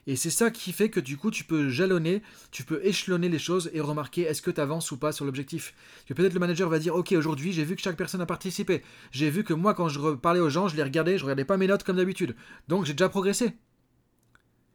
Et 0.05 0.15
c'est 0.17 0.29
ça 0.29 0.51
qui 0.51 0.73
fait 0.73 0.89
que 0.89 0.99
du 0.99 1.15
coup, 1.15 1.31
tu 1.31 1.45
peux 1.45 1.69
jalonner, 1.69 2.21
tu 2.51 2.63
peux 2.63 2.85
échelonner 2.85 3.29
les 3.29 3.39
choses 3.39 3.69
et 3.73 3.79
remarquer 3.79 4.23
est-ce 4.23 4.41
que 4.41 4.51
tu 4.51 4.59
avances 4.59 4.91
ou 4.91 4.97
pas 4.97 5.13
sur 5.13 5.23
l'objectif. 5.23 5.73
Peut-être 6.07 6.33
le 6.33 6.39
manager 6.39 6.67
va 6.69 6.79
dire, 6.79 6.95
ok, 6.95 7.13
aujourd'hui, 7.13 7.53
j'ai 7.53 7.63
vu 7.63 7.75
que 7.75 7.81
chaque 7.81 7.95
personne 7.95 8.19
a 8.19 8.25
participé. 8.25 8.83
J'ai 9.11 9.29
vu 9.29 9.43
que 9.43 9.53
moi, 9.53 9.73
quand 9.73 9.87
je 9.87 10.15
parlais 10.15 10.41
aux 10.41 10.49
gens, 10.49 10.67
je 10.67 10.75
les 10.75 10.83
regardais, 10.83 11.17
je 11.17 11.23
regardais 11.23 11.45
pas 11.45 11.57
mes 11.57 11.67
notes 11.67 11.83
comme 11.83 11.95
d'habitude. 11.95 12.35
Donc 12.67 12.85
j'ai 12.85 12.93
déjà 12.93 13.07
progressé. 13.07 13.53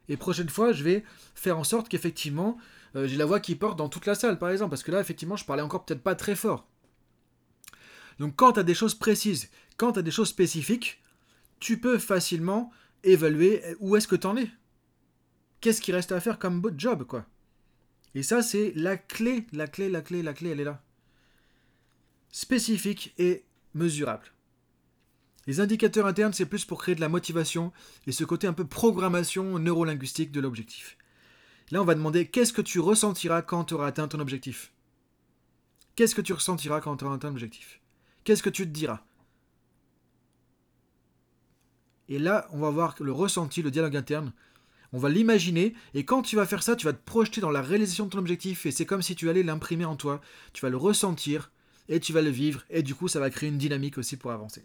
Et 0.09 0.17
prochaine 0.17 0.49
fois, 0.49 0.73
je 0.73 0.83
vais 0.83 1.05
faire 1.35 1.59
en 1.59 1.65
sorte 1.65 1.91
qu'effectivement, 1.91 2.57
euh, 2.97 3.07
j'ai 3.07 3.17
la 3.17 3.27
voix 3.27 3.41
qui 3.41 3.55
porte 3.55 3.79
dans 3.79 3.89
toute 3.89 4.07
la 4.07 4.15
salle, 4.15 4.39
par 4.39 4.51
exemple, 4.51 4.71
parce 4.71 4.83
que 4.83 4.91
là, 4.91 5.01
effectivement, 5.01 5.37
je 5.37 5.45
parlais 5.45 5.63
encore 5.63 5.85
peut-être 5.85 6.03
pas 6.03 6.15
très 6.15 6.37
fort. 6.37 6.67
Donc 8.19 8.35
quand 8.37 8.53
tu 8.53 8.61
as 8.61 8.65
des 8.65 8.75
choses 8.75 8.95
précises, 8.95 9.51
quand 9.77 9.93
tu 9.93 9.99
as 10.01 10.03
des 10.03 10.11
choses 10.11 10.29
spécifiques, 10.29 11.01
tu 11.61 11.81
peux 11.81 11.99
facilement 11.99 12.71
évaluer 13.05 13.63
où 13.81 13.97
est-ce 13.97 14.09
que 14.09 14.17
tu 14.17 14.27
en 14.27 14.37
es. 14.37 14.51
Qu'est-ce 15.61 15.81
qui 15.81 15.93
reste 15.93 16.13
à 16.13 16.21
faire 16.21 16.39
comme 16.39 16.63
job, 16.77 17.05
quoi. 17.05 17.27
Et 18.15 18.23
ça, 18.23 18.43
c'est 18.43 18.73
la 18.75 18.97
clé, 18.97 19.47
la 19.53 19.67
clé, 19.67 19.89
la 19.89 20.03
clé, 20.03 20.23
la 20.23 20.33
clé, 20.33 20.51
elle 20.51 20.61
est 20.61 20.65
là. 20.65 20.83
Spécifique 22.31 23.15
et 23.19 23.45
mesurable. 23.75 24.33
Les 25.47 25.61
indicateurs 25.61 26.07
internes, 26.07 26.33
c'est 26.33 26.47
plus 26.47 26.65
pour 26.65 26.81
créer 26.81 26.95
de 26.95 27.01
la 27.01 27.09
motivation 27.09 27.73
et 28.07 28.13
ce 28.13 28.25
côté 28.25 28.47
un 28.47 28.53
peu 28.53 28.67
programmation 28.67 29.59
neurolinguistique 29.59 30.33
de 30.33 30.41
l'objectif. 30.41 30.99
Là, 31.71 31.83
on 31.83 31.85
va 31.85 31.95
demander 31.95 32.27
qu'est-ce 32.27 32.53
que 32.53 32.63
tu 32.63 32.81
ressentiras 32.81 33.43
quand 33.43 33.65
tu 33.65 33.75
auras 33.75 33.89
atteint 33.89 34.09
ton 34.09 34.21
objectif? 34.21 34.73
Qu'est-ce 35.97 36.15
que 36.15 36.23
tu 36.23 36.33
ressentiras 36.33 36.81
quand 36.81 36.97
tu 36.97 37.05
auras 37.05 37.17
atteint 37.17 37.29
l'objectif? 37.29 37.81
Qu'est-ce 38.25 38.43
que 38.43 38.51
tu 38.51 38.65
te 38.65 38.71
diras? 38.71 39.03
Et 42.09 42.19
là, 42.19 42.49
on 42.53 42.59
va 42.59 42.71
voir 42.71 42.95
le 43.01 43.13
ressenti, 43.13 43.63
le 43.63 43.71
dialogue 43.71 43.97
interne. 43.97 44.33
On 44.93 44.99
va 44.99 45.11
l'imaginer, 45.11 45.75
et 45.93 46.07
quand 46.07 46.23
tu 46.23 46.37
vas 46.37 46.47
faire 46.47 46.63
ça, 46.63 46.75
tu 46.75 46.87
vas 46.87 46.95
te 46.95 47.05
projeter 47.05 47.43
dans 47.43 47.51
la 47.51 47.61
réalisation 47.61 48.07
de 48.07 48.11
ton 48.11 48.19
objectif, 48.19 48.65
et 48.65 48.71
c'est 48.71 48.87
comme 48.87 49.03
si 49.03 49.15
tu 49.15 49.29
allais 49.29 49.43
l'imprimer 49.43 49.85
en 49.85 49.97
toi, 49.97 50.23
tu 50.55 50.63
vas 50.63 50.71
le 50.71 50.79
ressentir, 50.79 51.51
et 51.91 52.01
tu 52.01 52.15
vas 52.15 52.23
le 52.23 52.31
vivre, 52.31 52.65
et 52.71 52.83
du 52.83 52.95
coup, 52.95 53.09
ça 53.09 53.21
va 53.21 53.29
créer 53.29 53.51
une 53.51 53.59
dynamique 53.59 53.99
aussi 53.99 54.17
pour 54.17 54.31
avancer. 54.31 54.65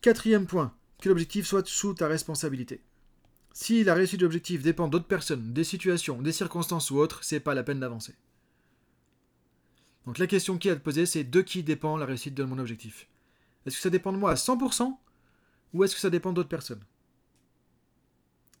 Quatrième 0.00 0.46
point, 0.46 0.74
que 1.02 1.10
l'objectif 1.10 1.46
soit 1.46 1.66
sous 1.66 1.92
ta 1.92 2.08
responsabilité. 2.08 2.80
Si 3.52 3.82
la 3.84 3.94
réussite 3.94 4.20
de 4.20 4.24
l'objectif 4.24 4.62
dépend 4.62 4.88
d'autres 4.88 5.06
personnes, 5.06 5.52
des 5.52 5.64
situations, 5.64 6.22
des 6.22 6.32
circonstances 6.32 6.90
ou 6.90 6.98
autres, 6.98 7.24
c'est 7.24 7.40
pas 7.40 7.54
la 7.54 7.64
peine 7.64 7.80
d'avancer. 7.80 8.14
Donc 10.06 10.18
la 10.18 10.26
question 10.26 10.58
qui 10.58 10.68
est 10.68 10.72
à 10.72 10.76
te 10.76 10.80
poser, 10.80 11.06
c'est 11.06 11.24
de 11.24 11.40
qui 11.40 11.62
dépend 11.62 11.96
la 11.96 12.06
réussite 12.06 12.34
de 12.34 12.44
mon 12.44 12.58
objectif? 12.58 13.08
Est-ce 13.66 13.76
que 13.76 13.82
ça 13.82 13.90
dépend 13.90 14.12
de 14.12 14.18
moi 14.18 14.30
à 14.30 14.34
100% 14.34 14.96
ou 15.74 15.84
est-ce 15.84 15.94
que 15.94 16.00
ça 16.00 16.10
dépend 16.10 16.32
d'autres 16.32 16.48
personnes? 16.48 16.82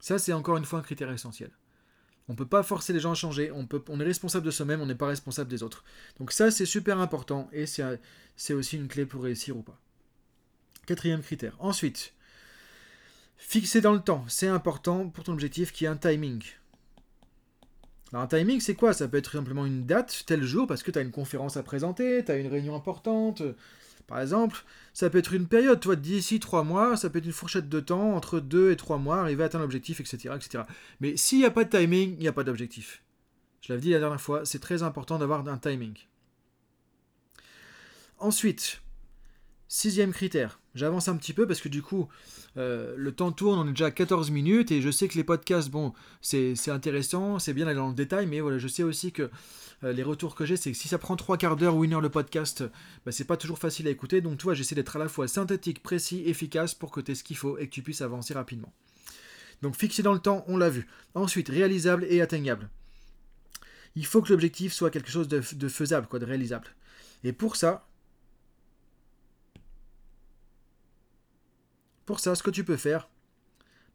Ça, 0.00 0.18
c'est 0.18 0.32
encore 0.32 0.56
une 0.56 0.64
fois 0.64 0.80
un 0.80 0.82
critère 0.82 1.10
essentiel. 1.10 1.50
On 2.28 2.32
ne 2.32 2.36
peut 2.36 2.46
pas 2.46 2.62
forcer 2.62 2.92
les 2.92 3.00
gens 3.00 3.12
à 3.12 3.14
changer, 3.14 3.50
on, 3.50 3.66
on 3.88 4.00
est 4.00 4.04
responsable 4.04 4.44
de 4.44 4.50
soi-même, 4.50 4.82
on 4.82 4.86
n'est 4.86 4.94
pas 4.94 5.06
responsable 5.06 5.48
des 5.48 5.62
autres. 5.62 5.84
Donc 6.18 6.30
ça, 6.32 6.50
c'est 6.50 6.66
super 6.66 6.98
important 6.98 7.48
et 7.52 7.64
c'est 7.66 8.52
aussi 8.52 8.76
une 8.76 8.88
clé 8.88 9.06
pour 9.06 9.22
réussir 9.22 9.56
ou 9.56 9.62
pas. 9.62 9.80
Quatrième 10.86 11.22
critère. 11.22 11.56
Ensuite, 11.58 12.12
Fixer 13.38 13.80
dans 13.80 13.94
le 13.94 14.00
temps, 14.00 14.24
c'est 14.28 14.48
important 14.48 15.08
pour 15.08 15.24
ton 15.24 15.32
objectif 15.32 15.72
qui 15.72 15.84
est 15.84 15.88
un 15.88 15.96
timing. 15.96 16.42
Alors 18.12 18.24
un 18.24 18.26
timing, 18.26 18.60
c'est 18.60 18.74
quoi? 18.74 18.92
Ça 18.92 19.06
peut 19.06 19.16
être 19.16 19.32
simplement 19.32 19.64
une 19.64 19.86
date, 19.86 20.24
tel 20.26 20.42
jour, 20.42 20.66
parce 20.66 20.82
que 20.82 20.90
tu 20.90 20.98
as 20.98 21.02
une 21.02 21.12
conférence 21.12 21.56
à 21.56 21.62
présenter, 21.62 22.24
tu 22.24 22.32
as 22.32 22.36
une 22.36 22.48
réunion 22.48 22.74
importante, 22.74 23.42
par 24.08 24.20
exemple. 24.20 24.64
Ça 24.92 25.08
peut 25.08 25.18
être 25.18 25.34
une 25.34 25.46
période, 25.46 25.78
toi, 25.78 25.94
d'ici 25.94 26.40
trois 26.40 26.64
mois, 26.64 26.96
ça 26.96 27.10
peut 27.10 27.18
être 27.20 27.26
une 27.26 27.32
fourchette 27.32 27.68
de 27.68 27.80
temps, 27.80 28.14
entre 28.14 28.40
deux 28.40 28.72
et 28.72 28.76
trois 28.76 28.98
mois, 28.98 29.20
arriver 29.20 29.44
à 29.44 29.46
atteindre 29.46 29.62
l'objectif, 29.62 30.00
etc., 30.00 30.34
etc. 30.34 30.64
Mais 31.00 31.16
s'il 31.16 31.38
n'y 31.38 31.44
a 31.44 31.50
pas 31.50 31.64
de 31.64 31.70
timing, 31.70 32.14
il 32.14 32.20
n'y 32.20 32.28
a 32.28 32.32
pas 32.32 32.44
d'objectif. 32.44 33.02
Je 33.60 33.72
l'avais 33.72 33.82
dit 33.82 33.90
la 33.90 34.00
dernière 34.00 34.20
fois, 34.20 34.44
c'est 34.44 34.58
très 34.58 34.82
important 34.82 35.18
d'avoir 35.18 35.46
un 35.46 35.58
timing. 35.58 35.94
Ensuite, 38.18 38.80
sixième 39.68 40.12
critère, 40.12 40.58
J'avance 40.78 41.08
un 41.08 41.16
petit 41.16 41.32
peu 41.32 41.44
parce 41.44 41.60
que 41.60 41.68
du 41.68 41.82
coup, 41.82 42.08
euh, 42.56 42.94
le 42.96 43.10
temps 43.10 43.32
tourne, 43.32 43.58
on 43.58 43.66
est 43.66 43.70
déjà 43.70 43.86
à 43.86 43.90
14 43.90 44.30
minutes 44.30 44.70
et 44.70 44.80
je 44.80 44.90
sais 44.90 45.08
que 45.08 45.16
les 45.16 45.24
podcasts, 45.24 45.70
bon, 45.70 45.92
c'est 46.20 46.54
intéressant, 46.68 47.40
c'est 47.40 47.52
bien 47.52 47.64
d'aller 47.64 47.78
dans 47.78 47.88
le 47.88 47.94
détail, 47.94 48.26
mais 48.26 48.38
voilà, 48.38 48.58
je 48.58 48.68
sais 48.68 48.84
aussi 48.84 49.10
que 49.10 49.28
euh, 49.82 49.92
les 49.92 50.04
retours 50.04 50.36
que 50.36 50.46
j'ai, 50.46 50.56
c'est 50.56 50.70
que 50.70 50.78
si 50.78 50.86
ça 50.86 50.98
prend 50.98 51.16
trois 51.16 51.36
quarts 51.36 51.56
d'heure 51.56 51.74
ou 51.74 51.84
une 51.84 51.94
heure 51.94 52.00
le 52.00 52.10
podcast, 52.10 52.62
bah, 53.04 53.10
c'est 53.10 53.24
pas 53.24 53.36
toujours 53.36 53.58
facile 53.58 53.88
à 53.88 53.90
écouter. 53.90 54.20
Donc, 54.20 54.38
tu 54.38 54.44
vois, 54.44 54.54
j'essaie 54.54 54.76
d'être 54.76 54.94
à 54.94 55.00
la 55.00 55.08
fois 55.08 55.26
synthétique, 55.26 55.82
précis, 55.82 56.22
efficace 56.26 56.74
pour 56.74 56.92
que 56.92 57.00
tu 57.00 57.10
aies 57.10 57.16
ce 57.16 57.24
qu'il 57.24 57.36
faut 57.36 57.58
et 57.58 57.66
que 57.66 57.72
tu 57.72 57.82
puisses 57.82 58.00
avancer 58.00 58.32
rapidement. 58.32 58.72
Donc, 59.62 59.76
fixé 59.76 60.04
dans 60.04 60.12
le 60.12 60.20
temps, 60.20 60.44
on 60.46 60.56
l'a 60.56 60.70
vu. 60.70 60.86
Ensuite, 61.16 61.48
réalisable 61.48 62.06
et 62.08 62.20
atteignable. 62.20 62.70
Il 63.96 64.06
faut 64.06 64.22
que 64.22 64.30
l'objectif 64.30 64.72
soit 64.72 64.90
quelque 64.90 65.10
chose 65.10 65.26
de, 65.26 65.42
de 65.54 65.68
faisable, 65.68 66.06
quoi, 66.06 66.20
de 66.20 66.24
réalisable. 66.24 66.68
Et 67.24 67.32
pour 67.32 67.56
ça, 67.56 67.88
Pour 72.08 72.20
ça, 72.20 72.34
ce 72.34 72.42
que 72.42 72.48
tu 72.48 72.64
peux 72.64 72.78
faire, 72.78 73.10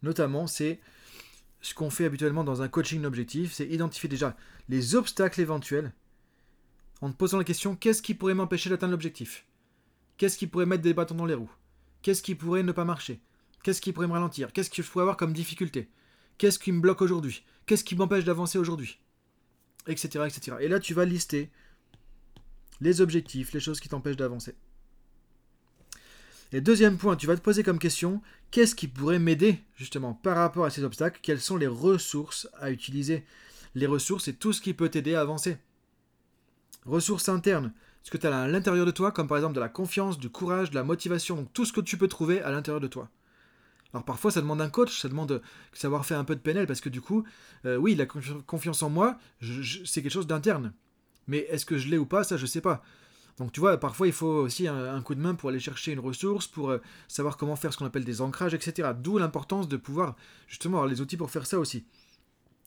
notamment, 0.03 0.45
c'est 0.45 0.79
ce 1.61 1.73
qu'on 1.73 1.89
fait 1.89 2.05
habituellement 2.05 2.43
dans 2.43 2.61
un 2.61 2.67
coaching 2.67 3.01
d'objectif, 3.01 3.53
c'est 3.53 3.67
identifier 3.67 4.07
déjà 4.07 4.37
les 4.69 4.93
obstacles 4.93 5.41
éventuels 5.41 5.91
en 7.01 7.11
te 7.11 7.17
posant 7.17 7.39
la 7.39 7.43
question 7.43 7.75
qu'est-ce 7.75 8.03
qui 8.03 8.13
pourrait 8.13 8.35
m'empêcher 8.35 8.69
d'atteindre 8.69 8.91
l'objectif? 8.91 9.47
Qu'est-ce 10.17 10.37
qui 10.37 10.45
pourrait 10.45 10.67
mettre 10.67 10.83
des 10.83 10.93
bâtons 10.93 11.15
dans 11.15 11.25
les 11.25 11.33
roues? 11.33 11.49
Qu'est-ce 12.03 12.21
qui 12.21 12.35
pourrait 12.35 12.61
ne 12.61 12.71
pas 12.71 12.85
marcher? 12.85 13.19
Qu'est-ce 13.63 13.81
qui 13.81 13.91
pourrait 13.91 14.05
me 14.05 14.13
ralentir? 14.13 14.53
Qu'est-ce 14.53 14.69
que 14.69 14.83
je 14.83 14.87
pourrais 14.91 15.01
avoir 15.01 15.17
comme 15.17 15.33
difficulté? 15.33 15.89
Qu'est-ce 16.37 16.59
qui 16.59 16.71
me 16.71 16.81
bloque 16.81 17.01
aujourd'hui? 17.01 17.43
Qu'est-ce 17.65 17.83
qui 17.83 17.95
m'empêche 17.95 18.25
d'avancer 18.25 18.59
aujourd'hui? 18.59 18.99
Etc. 19.87 20.07
etc. 20.23 20.57
Et 20.59 20.67
là, 20.67 20.79
tu 20.79 20.93
vas 20.93 21.05
lister 21.05 21.49
les 22.79 23.01
objectifs, 23.01 23.53
les 23.53 23.59
choses 23.59 23.79
qui 23.79 23.89
t'empêchent 23.89 24.17
d'avancer. 24.17 24.53
Et 26.53 26.61
deuxième 26.61 26.99
point, 26.99 27.15
tu 27.15 27.25
vas 27.25 27.35
te 27.35 27.41
poser 27.41 27.63
comme 27.63 27.79
question, 27.79 28.21
qu'est-ce 28.51 28.75
qui 28.75 28.87
pourrait 28.87 29.17
m'aider 29.17 29.59
justement 29.75 30.13
par 30.13 30.37
rapport 30.37 30.65
à 30.65 30.69
ces 30.69 30.83
obstacles? 30.83 31.19
Quelles 31.23 31.41
sont 31.41 31.57
les 31.57 31.65
ressources 31.65 32.47
à 32.59 32.69
utiliser? 32.69 33.25
Les 33.73 33.87
ressources, 33.87 34.25
c'est 34.25 34.37
tout 34.37 34.53
ce 34.53 34.61
qui 34.61 34.75
peut 34.75 34.89
t'aider 34.89 35.15
à 35.15 35.21
avancer. 35.21 35.57
Ressources 36.85 37.27
internes, 37.27 37.73
ce 38.03 38.11
que 38.11 38.17
tu 38.17 38.27
as 38.27 38.39
à 38.39 38.47
l'intérieur 38.47 38.85
de 38.85 38.91
toi, 38.91 39.11
comme 39.11 39.27
par 39.27 39.37
exemple 39.37 39.55
de 39.55 39.59
la 39.59 39.67
confiance, 39.67 40.19
du 40.19 40.29
courage, 40.29 40.69
de 40.69 40.75
la 40.75 40.83
motivation, 40.83 41.37
donc 41.37 41.51
tout 41.53 41.65
ce 41.65 41.73
que 41.73 41.81
tu 41.81 41.97
peux 41.97 42.07
trouver 42.07 42.39
à 42.43 42.51
l'intérieur 42.51 42.81
de 42.81 42.87
toi. 42.87 43.09
Alors 43.91 44.05
parfois 44.05 44.29
ça 44.29 44.41
demande 44.41 44.61
un 44.61 44.69
coach, 44.69 45.01
ça 45.01 45.09
demande 45.09 45.29
de 45.29 45.41
savoir 45.73 46.05
faire 46.05 46.19
un 46.19 46.23
peu 46.23 46.35
de 46.35 46.39
PNL 46.39 46.67
parce 46.67 46.81
que 46.81 46.89
du 46.89 47.01
coup, 47.01 47.23
euh, 47.65 47.77
oui, 47.77 47.95
la 47.95 48.05
confiance 48.05 48.83
en 48.83 48.91
moi, 48.91 49.17
c'est 49.41 50.03
quelque 50.03 50.11
chose 50.11 50.27
d'interne. 50.27 50.71
Mais 51.27 51.39
est-ce 51.49 51.65
que 51.65 51.79
je 51.79 51.87
l'ai 51.87 51.97
ou 51.97 52.05
pas, 52.05 52.23
ça 52.23 52.37
je 52.37 52.45
sais 52.45 52.61
pas. 52.61 52.83
Donc 53.37 53.51
tu 53.51 53.59
vois, 53.59 53.79
parfois 53.79 54.07
il 54.07 54.13
faut 54.13 54.27
aussi 54.27 54.67
un, 54.67 55.01
coup 55.01 55.15
de 55.15 55.19
main 55.19 55.35
pour 55.35 55.49
aller 55.49 55.59
chercher 55.59 55.91
une 55.91 55.99
ressource, 55.99 56.47
pour 56.47 56.69
euh, 56.69 56.79
savoir 57.07 57.37
comment 57.37 57.55
faire 57.55 57.73
ce 57.73 57.77
qu'on 57.77 57.85
appelle 57.85 58.05
des 58.05 58.21
ancrages, 58.21 58.53
etc. 58.53 58.91
D'où 58.95 59.17
l'importance 59.17 59.67
de 59.67 59.77
pouvoir 59.77 60.15
justement 60.47 60.77
avoir 60.77 60.89
les 60.89 61.01
outils 61.01 61.17
pour 61.17 61.31
faire 61.31 61.45
ça 61.45 61.57
aussi. 61.57 61.85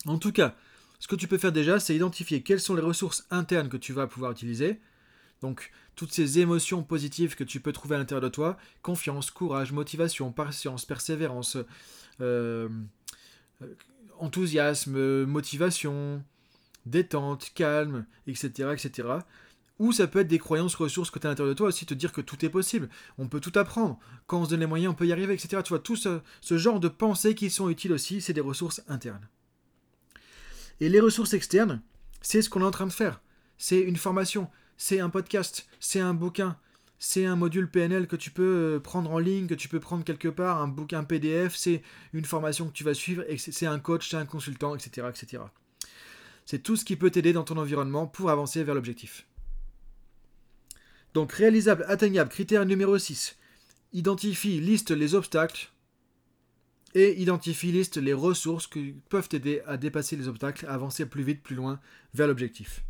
En 0.07 0.19
tout 0.19 0.33
cas, 0.33 0.57
ce 0.99 1.09
que 1.09 1.17
tu 1.17 1.29
peux 1.29 1.39
faire 1.39 1.53
déjà, 1.53 1.79
c'est 1.79 1.95
identifier 1.95 2.43
quelles 2.43 2.61
sont 2.61 2.75
les 2.75 2.83
ressources 2.83 3.27
internes 3.31 3.69
que 3.69 3.77
tu 3.77 3.93
vas 3.93 4.07
pouvoir 4.07 4.33
utiliser. 4.33 4.81
Donc 5.41 5.71
toutes 5.95 6.13
ces 6.13 6.41
émotions 6.41 6.83
positives 6.83 7.37
que 7.37 7.45
tu 7.45 7.61
peux 7.61 7.73
trouver 7.73 7.97
à 7.97 7.99
l'intérieur 7.99 8.23
de 8.23 8.29
toi, 8.29 8.57
confiance, 8.83 9.31
courage, 9.31 9.73
motivation, 9.73 10.33
patience, 10.33 10.85
persévérance, 10.85 11.57
euh, 12.21 12.69
euh, 13.63 13.67
enthousiasme, 14.19 15.25
motivation, 15.25 16.23
détente, 16.87 17.53
calme, 17.55 18.07
etc., 18.27 18.71
etc. 18.73 19.09
Ou 19.79 19.93
ça 19.93 20.07
peut 20.07 20.21
être 20.21 20.29
des 20.29 20.39
croyances, 20.39 20.75
ressources 20.75 21.11
que 21.11 21.19
tu 21.19 21.27
as 21.27 21.31
à 21.31 21.33
l'intérieur 21.33 21.55
de 21.55 21.59
toi 21.59 21.69
aussi, 21.69 21.85
te 21.85 21.95
dire 21.95 22.13
que 22.13 22.23
tout 22.23 22.45
est 22.45 22.49
possible, 22.49 22.89
on 23.19 23.29
peut 23.29 23.41
tout 23.41 23.53
apprendre, 23.57 23.99
quand 24.27 24.41
on 24.41 24.45
se 24.45 24.51
donne 24.51 24.61
les 24.61 24.67
moyens, 24.67 24.93
on 24.93 24.97
peut 24.97 25.07
y 25.07 25.13
arriver, 25.13 25.35
etc. 25.35 25.63
Tu 25.63 25.71
vois, 25.71 25.79
tout 25.79 25.97
ce, 25.97 26.21
ce 26.41 26.57
genre 26.57 26.81
de 26.81 26.89
pensées 26.89 27.35
qui 27.35 27.51
sont 27.51 27.69
utiles 27.69 27.93
aussi, 27.93 28.21
c'est 28.21 28.33
des 28.33 28.41
ressources 28.41 28.83
internes. 28.89 29.29
Et 30.81 30.89
les 30.89 31.01
ressources 31.01 31.35
externes, 31.35 31.83
c'est 32.23 32.43
ce 32.43 32.49
qu'on 32.49 32.61
est 32.61 32.65
en 32.65 32.71
train 32.71 32.87
de 32.87 32.93
faire. 32.93 33.21
C'est 33.59 33.81
une 33.81 33.97
formation, 33.97 34.49
c'est 34.77 35.01
un 35.01 35.11
podcast, 35.11 35.67
c'est 35.81 36.01
un 36.01 36.15
bouquin, 36.15 36.57
c'est 36.99 37.27
un 37.27 37.37
module 37.37 37.71
PNL 37.71 38.07
que 38.07 38.17
tu 38.17 38.31
peux 38.31 38.77
euh, 38.77 38.81
prendre 38.81 39.11
en 39.11 39.19
ligne, 39.19 39.47
que 39.47 39.55
tu 39.55 39.69
peux 39.69 39.81
prendre 39.81 40.05
quelque 40.05 40.29
part, 40.29 40.61
un 40.61 40.69
bouquin 40.69 41.05
PDF, 41.05 41.55
c'est 41.55 41.83
une 42.13 42.25
formation 42.25 42.67
que 42.67 42.73
tu 42.73 42.85
vas 42.85 42.95
suivre, 42.95 43.25
c'est 43.37 43.67
un 43.67 43.79
coach, 43.79 44.09
c'est 44.11 44.17
un 44.17 44.27
consultant, 44.27 44.75
etc. 44.75 45.07
etc. 45.09 45.43
C'est 46.45 46.63
tout 46.63 46.77
ce 46.77 46.85
qui 46.85 46.97
peut 46.97 47.11
t'aider 47.11 47.33
dans 47.33 47.45
ton 47.45 47.57
environnement 47.57 48.07
pour 48.07 48.31
avancer 48.31 48.63
vers 48.65 48.75
l'objectif. 48.75 49.27
Donc 51.17 51.33
réalisable, 51.33 51.87
atteignable, 51.89 52.29
critère 52.29 52.67
numéro 52.67 52.99
6. 52.99 53.39
Identifie, 53.95 54.61
liste 54.61 54.91
les 54.91 55.15
obstacles 55.15 55.71
et 56.95 57.19
identifie, 57.19 57.73
liste 57.73 57.97
les 57.97 58.13
ressources 58.13 58.67
qui 58.67 58.95
peuvent 59.09 59.27
t'aider 59.27 59.63
à 59.65 59.79
dépasser 59.79 60.17
les 60.17 60.29
obstacles, 60.29 60.67
à 60.67 60.75
avancer 60.75 61.07
plus 61.07 61.23
vite, 61.23 61.43
plus 61.43 61.57
loin 61.57 61.81
vers 62.13 62.27
l'objectif. 62.27 62.85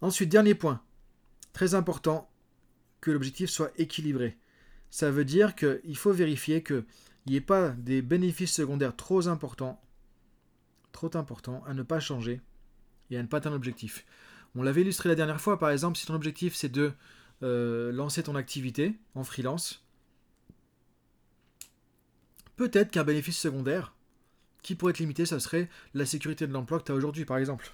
Ensuite, 0.00 0.30
dernier 0.30 0.56
point, 0.56 0.82
très 1.52 1.76
important, 1.76 2.28
que 3.00 3.12
l'objectif 3.12 3.48
soit 3.48 3.70
équilibré. 3.78 4.36
Ça 4.90 5.12
veut 5.12 5.24
dire 5.24 5.54
qu'il 5.54 5.96
faut 5.96 6.12
vérifier 6.12 6.64
qu'il 6.64 6.84
n'y 7.28 7.36
ait 7.36 7.40
pas 7.40 7.68
des 7.68 8.02
bénéfices 8.02 8.52
secondaires 8.52 8.96
trop 8.96 9.28
importants, 9.28 9.80
trop 10.90 11.10
importants 11.14 11.62
à 11.68 11.72
ne 11.72 11.84
pas 11.84 12.00
changer 12.00 12.40
et 13.10 13.16
à 13.16 13.22
ne 13.22 13.28
pas 13.28 13.36
atteindre 13.36 13.54
l'objectif. 13.54 14.04
On 14.58 14.62
l'avait 14.62 14.80
illustré 14.80 15.08
la 15.08 15.14
dernière 15.14 15.40
fois, 15.40 15.56
par 15.56 15.70
exemple, 15.70 15.96
si 15.96 16.04
ton 16.04 16.14
objectif 16.14 16.56
c'est 16.56 16.68
de 16.68 16.92
euh, 17.44 17.92
lancer 17.92 18.24
ton 18.24 18.34
activité 18.34 18.98
en 19.14 19.22
freelance, 19.22 19.86
peut-être 22.56 22.90
qu'un 22.90 23.04
bénéfice 23.04 23.38
secondaire 23.38 23.94
qui 24.62 24.74
pourrait 24.74 24.90
être 24.90 24.98
limité, 24.98 25.26
ça 25.26 25.38
serait 25.38 25.70
la 25.94 26.04
sécurité 26.04 26.48
de 26.48 26.52
l'emploi 26.52 26.80
que 26.80 26.86
tu 26.86 26.90
as 26.90 26.96
aujourd'hui, 26.96 27.24
par 27.24 27.36
exemple. 27.36 27.72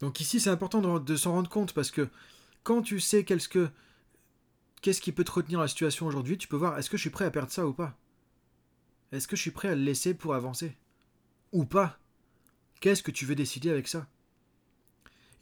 Donc 0.00 0.18
ici, 0.18 0.40
c'est 0.40 0.50
important 0.50 0.98
de, 0.98 1.16
s'en 1.16 1.30
rendre 1.30 1.48
compte 1.48 1.72
parce 1.72 1.92
que 1.92 2.08
quand 2.64 2.82
tu 2.82 2.98
sais 2.98 3.22
qu'est-ce 3.22 3.48
que 3.48 3.70
qu'est-ce 4.82 5.00
qui 5.00 5.12
peut 5.12 5.22
te 5.22 5.30
retenir 5.30 5.60
la 5.60 5.68
situation 5.68 6.06
aujourd'hui, 6.06 6.38
tu 6.38 6.48
peux 6.48 6.56
voir 6.56 6.76
est-ce 6.76 6.90
que 6.90 6.96
je 6.96 7.02
suis 7.02 7.10
prêt 7.10 7.24
à 7.24 7.30
perdre 7.30 7.52
ça 7.52 7.68
ou 7.68 7.72
pas? 7.72 7.96
Est-ce 9.12 9.28
que 9.28 9.36
je 9.36 9.42
suis 9.42 9.52
prêt 9.52 9.68
à 9.68 9.76
le 9.76 9.82
laisser 9.82 10.12
pour 10.12 10.34
avancer? 10.34 10.76
Ou 11.52 11.64
pas? 11.66 12.00
Qu'est-ce 12.80 13.04
que 13.04 13.12
tu 13.12 13.26
veux 13.26 13.36
décider 13.36 13.70
avec 13.70 13.86
ça? 13.86 14.08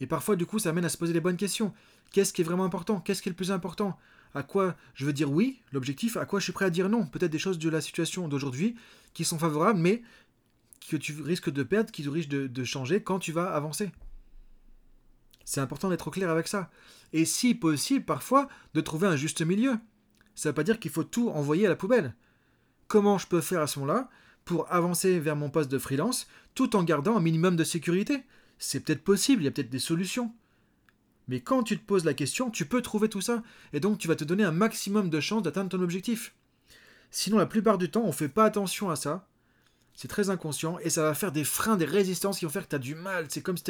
Et 0.00 0.06
parfois, 0.06 0.36
du 0.36 0.46
coup, 0.46 0.58
ça 0.58 0.70
amène 0.70 0.84
à 0.84 0.88
se 0.88 0.96
poser 0.96 1.12
les 1.12 1.20
bonnes 1.20 1.36
questions. 1.36 1.72
Qu'est-ce 2.12 2.32
qui 2.32 2.42
est 2.42 2.44
vraiment 2.44 2.64
important? 2.64 3.00
Qu'est-ce 3.00 3.22
qui 3.22 3.28
est 3.28 3.32
le 3.32 3.36
plus 3.36 3.52
important? 3.52 3.98
À 4.34 4.42
quoi 4.42 4.76
je 4.94 5.04
veux 5.04 5.12
dire 5.12 5.30
oui, 5.30 5.62
l'objectif? 5.72 6.16
À 6.16 6.26
quoi 6.26 6.38
je 6.38 6.44
suis 6.44 6.52
prêt 6.52 6.66
à 6.66 6.70
dire 6.70 6.88
non? 6.88 7.06
Peut-être 7.06 7.32
des 7.32 7.38
choses 7.38 7.58
de 7.58 7.68
la 7.68 7.80
situation 7.80 8.28
d'aujourd'hui 8.28 8.76
qui 9.14 9.24
sont 9.24 9.38
favorables, 9.38 9.78
mais 9.78 10.02
que 10.88 10.96
tu 10.96 11.20
risques 11.20 11.50
de 11.50 11.62
perdre, 11.62 11.90
qui 11.90 12.08
risquent 12.08 12.30
de 12.30 12.64
changer 12.64 13.02
quand 13.02 13.18
tu 13.18 13.32
vas 13.32 13.52
avancer. 13.52 13.90
C'est 15.44 15.62
important 15.62 15.88
d'être 15.88 16.10
clair 16.10 16.28
avec 16.28 16.46
ça. 16.46 16.70
Et 17.14 17.24
si 17.24 17.54
possible, 17.54 18.04
parfois, 18.04 18.48
de 18.74 18.82
trouver 18.82 19.08
un 19.08 19.16
juste 19.16 19.40
milieu. 19.40 19.78
Ça 20.34 20.48
ne 20.48 20.50
veut 20.50 20.54
pas 20.54 20.62
dire 20.62 20.78
qu'il 20.78 20.90
faut 20.90 21.04
tout 21.04 21.30
envoyer 21.30 21.64
à 21.64 21.70
la 21.70 21.76
poubelle. 21.76 22.14
Comment 22.86 23.16
je 23.16 23.26
peux 23.26 23.40
faire 23.40 23.62
à 23.62 23.66
ce 23.66 23.78
moment-là 23.78 24.10
pour 24.44 24.70
avancer 24.70 25.18
vers 25.18 25.36
mon 25.36 25.48
poste 25.48 25.70
de 25.70 25.78
freelance 25.78 26.26
tout 26.54 26.76
en 26.76 26.84
gardant 26.84 27.16
un 27.16 27.20
minimum 27.20 27.56
de 27.56 27.64
sécurité? 27.64 28.24
C'est 28.58 28.80
peut-être 28.80 29.04
possible, 29.04 29.42
il 29.42 29.44
y 29.46 29.48
a 29.48 29.50
peut-être 29.50 29.70
des 29.70 29.78
solutions. 29.78 30.32
Mais 31.28 31.40
quand 31.40 31.62
tu 31.62 31.78
te 31.78 31.84
poses 31.84 32.04
la 32.04 32.14
question, 32.14 32.50
tu 32.50 32.66
peux 32.66 32.82
trouver 32.82 33.08
tout 33.08 33.20
ça, 33.20 33.42
et 33.72 33.80
donc 33.80 33.98
tu 33.98 34.08
vas 34.08 34.16
te 34.16 34.24
donner 34.24 34.44
un 34.44 34.52
maximum 34.52 35.10
de 35.10 35.20
chances 35.20 35.42
d'atteindre 35.42 35.68
ton 35.70 35.82
objectif. 35.82 36.34
Sinon, 37.10 37.38
la 37.38 37.46
plupart 37.46 37.78
du 37.78 37.90
temps, 37.90 38.02
on 38.02 38.08
ne 38.08 38.12
fait 38.12 38.28
pas 38.28 38.44
attention 38.44 38.90
à 38.90 38.96
ça, 38.96 39.28
c'est 39.98 40.06
très 40.06 40.30
inconscient 40.30 40.78
et 40.78 40.90
ça 40.90 41.02
va 41.02 41.12
faire 41.12 41.32
des 41.32 41.42
freins, 41.42 41.76
des 41.76 41.84
résistances 41.84 42.38
qui 42.38 42.44
vont 42.44 42.52
faire 42.52 42.62
que 42.62 42.70
tu 42.70 42.76
as 42.76 42.78
du 42.78 42.94
mal. 42.94 43.26
C'est 43.30 43.40
comme 43.40 43.56
si 43.56 43.64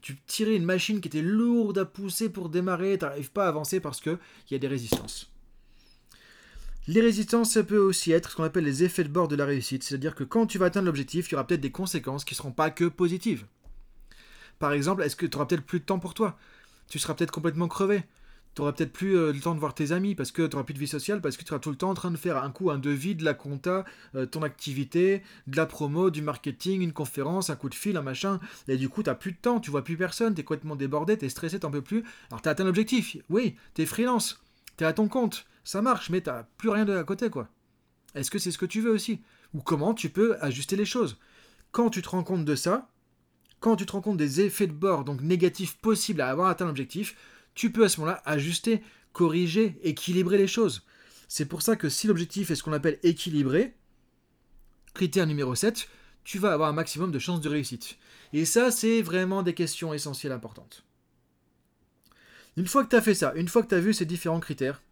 tu 0.00 0.16
tirais 0.28 0.54
une 0.54 0.64
machine 0.64 1.00
qui 1.00 1.08
était 1.08 1.22
lourde 1.22 1.76
à 1.76 1.84
pousser 1.84 2.28
pour 2.28 2.50
démarrer, 2.50 2.98
tu 2.98 3.04
n'arrives 3.04 3.32
pas 3.32 3.46
à 3.46 3.48
avancer 3.48 3.80
parce 3.80 4.00
qu'il 4.00 4.16
y 4.52 4.54
a 4.54 4.58
des 4.58 4.68
résistances. 4.68 5.32
Les 6.86 7.00
résistances, 7.00 7.50
ça 7.50 7.64
peut 7.64 7.78
aussi 7.78 8.12
être 8.12 8.30
ce 8.30 8.36
qu'on 8.36 8.44
appelle 8.44 8.62
les 8.62 8.84
effets 8.84 9.02
de 9.02 9.08
bord 9.08 9.26
de 9.26 9.34
la 9.34 9.44
réussite, 9.44 9.82
c'est-à-dire 9.82 10.14
que 10.14 10.22
quand 10.22 10.46
tu 10.46 10.58
vas 10.58 10.66
atteindre 10.66 10.86
l'objectif, 10.86 11.28
il 11.28 11.32
y 11.32 11.34
aura 11.34 11.48
peut-être 11.48 11.60
des 11.60 11.72
conséquences 11.72 12.24
qui 12.24 12.34
ne 12.34 12.36
seront 12.36 12.52
pas 12.52 12.70
que 12.70 12.84
positives. 12.84 13.46
Par 14.62 14.74
exemple, 14.74 15.02
est-ce 15.02 15.16
que 15.16 15.26
tu 15.26 15.36
auras 15.36 15.46
peut-être 15.46 15.66
plus 15.66 15.80
de 15.80 15.84
temps 15.84 15.98
pour 15.98 16.14
toi? 16.14 16.38
Tu 16.88 17.00
seras 17.00 17.14
peut-être 17.14 17.32
complètement 17.32 17.66
crevé 17.66 18.04
tu 18.54 18.60
n'auras 18.60 18.72
peut-être 18.72 18.92
plus 18.92 19.16
euh, 19.16 19.32
le 19.32 19.40
temps 19.40 19.54
de 19.54 19.60
voir 19.60 19.74
tes 19.74 19.92
amis 19.92 20.14
parce 20.14 20.30
que 20.30 20.42
tu 20.42 20.54
n'auras 20.54 20.64
plus 20.64 20.74
de 20.74 20.78
vie 20.78 20.86
sociale, 20.86 21.22
parce 21.22 21.36
que 21.36 21.42
tu 21.42 21.48
seras 21.48 21.58
tout 21.58 21.70
le 21.70 21.76
temps 21.76 21.90
en 21.90 21.94
train 21.94 22.10
de 22.10 22.16
faire 22.16 22.36
un 22.36 22.50
coup 22.50 22.70
un 22.70 22.78
devis, 22.78 23.14
de 23.14 23.24
la 23.24 23.32
compta, 23.32 23.84
euh, 24.14 24.26
ton 24.26 24.42
activité, 24.42 25.22
de 25.46 25.56
la 25.56 25.64
promo, 25.64 26.10
du 26.10 26.20
marketing, 26.20 26.82
une 26.82 26.92
conférence, 26.92 27.48
un 27.48 27.56
coup 27.56 27.70
de 27.70 27.74
fil, 27.74 27.96
un 27.96 28.02
machin. 28.02 28.40
Et 28.68 28.76
du 28.76 28.90
coup, 28.90 29.02
tu 29.02 29.08
n'as 29.08 29.14
plus 29.14 29.32
de 29.32 29.38
temps, 29.38 29.58
tu 29.58 29.70
vois 29.70 29.82
plus 29.82 29.96
personne, 29.96 30.34
tu 30.34 30.42
es 30.42 30.44
complètement 30.44 30.76
débordé, 30.76 31.16
tu 31.16 31.24
es 31.24 31.28
stressé, 31.30 31.58
tu 31.58 31.70
peux 31.70 31.80
plus. 31.80 32.04
Alors, 32.28 32.42
tu 32.42 32.48
as 32.48 32.52
atteint 32.52 32.64
l'objectif. 32.64 33.16
Oui, 33.30 33.56
tu 33.74 33.82
es 33.82 33.86
freelance, 33.86 34.42
tu 34.76 34.84
es 34.84 34.86
à 34.86 34.92
ton 34.92 35.08
compte, 35.08 35.46
ça 35.64 35.80
marche, 35.80 36.10
mais 36.10 36.20
tu 36.20 36.30
plus 36.58 36.68
rien 36.68 36.84
de 36.84 36.94
à 36.94 37.04
côté, 37.04 37.30
quoi. 37.30 37.48
Est-ce 38.14 38.30
que 38.30 38.38
c'est 38.38 38.50
ce 38.50 38.58
que 38.58 38.66
tu 38.66 38.82
veux 38.82 38.92
aussi? 38.92 39.22
Ou 39.54 39.62
comment 39.62 39.94
tu 39.94 40.10
peux 40.10 40.36
ajuster 40.42 40.76
les 40.76 40.84
choses? 40.84 41.18
Quand 41.70 41.88
tu 41.88 42.02
te 42.02 42.10
rends 42.10 42.22
compte 42.22 42.44
de 42.44 42.54
ça, 42.54 42.90
quand 43.62 43.76
tu 43.76 43.86
te 43.86 43.92
rends 43.92 44.02
compte 44.02 44.16
des 44.18 44.40
effets 44.40 44.66
de 44.66 44.72
bord, 44.72 45.04
donc 45.04 45.22
négatifs 45.22 45.76
possibles 45.76 46.20
à 46.20 46.28
avoir 46.28 46.48
atteint 46.48 46.66
l'objectif, 46.66 47.16
tu 47.54 47.70
peux 47.70 47.84
à 47.84 47.88
ce 47.88 48.00
moment-là 48.00 48.20
ajuster, 48.26 48.82
corriger, 49.12 49.78
équilibrer 49.82 50.36
les 50.36 50.48
choses. 50.48 50.84
C'est 51.28 51.46
pour 51.46 51.62
ça 51.62 51.76
que 51.76 51.88
si 51.88 52.08
l'objectif 52.08 52.50
est 52.50 52.56
ce 52.56 52.62
qu'on 52.62 52.72
appelle 52.72 52.98
équilibré, 53.04 53.74
critère 54.94 55.26
numéro 55.26 55.54
7, 55.54 55.88
tu 56.24 56.38
vas 56.38 56.52
avoir 56.52 56.68
un 56.68 56.74
maximum 56.74 57.12
de 57.12 57.18
chances 57.18 57.40
de 57.40 57.48
réussite. 57.48 57.98
Et 58.32 58.44
ça, 58.44 58.70
c'est 58.70 59.00
vraiment 59.00 59.42
des 59.42 59.54
questions 59.54 59.94
essentielles 59.94 60.32
importantes. 60.32 60.84
Une 62.56 62.66
fois 62.66 62.84
que 62.84 62.90
tu 62.90 62.96
as 62.96 63.02
fait 63.02 63.14
ça, 63.14 63.32
une 63.36 63.48
fois 63.48 63.62
que 63.62 63.68
tu 63.68 63.74
as 63.74 63.80
vu 63.80 63.94
ces 63.94 64.04
différents 64.04 64.40
critères, 64.40 64.82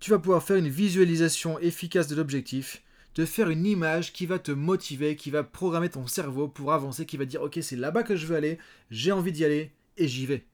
tu 0.00 0.10
vas 0.10 0.18
pouvoir 0.18 0.42
faire 0.42 0.56
une 0.56 0.68
visualisation 0.68 1.58
efficace 1.58 2.08
de 2.08 2.14
l'objectif, 2.14 2.82
te 3.14 3.26
faire 3.26 3.50
une 3.50 3.66
image 3.66 4.12
qui 4.12 4.26
va 4.26 4.38
te 4.38 4.52
motiver, 4.52 5.16
qui 5.16 5.30
va 5.30 5.42
programmer 5.42 5.88
ton 5.88 6.06
cerveau 6.06 6.48
pour 6.48 6.72
avancer, 6.72 7.06
qui 7.06 7.16
va 7.16 7.24
dire 7.24 7.42
ok 7.42 7.58
c'est 7.62 7.76
là-bas 7.76 8.02
que 8.02 8.16
je 8.16 8.26
veux 8.26 8.36
aller, 8.36 8.58
j'ai 8.90 9.12
envie 9.12 9.32
d'y 9.32 9.44
aller 9.44 9.72
et 9.96 10.08
j'y 10.08 10.26
vais. 10.26 10.46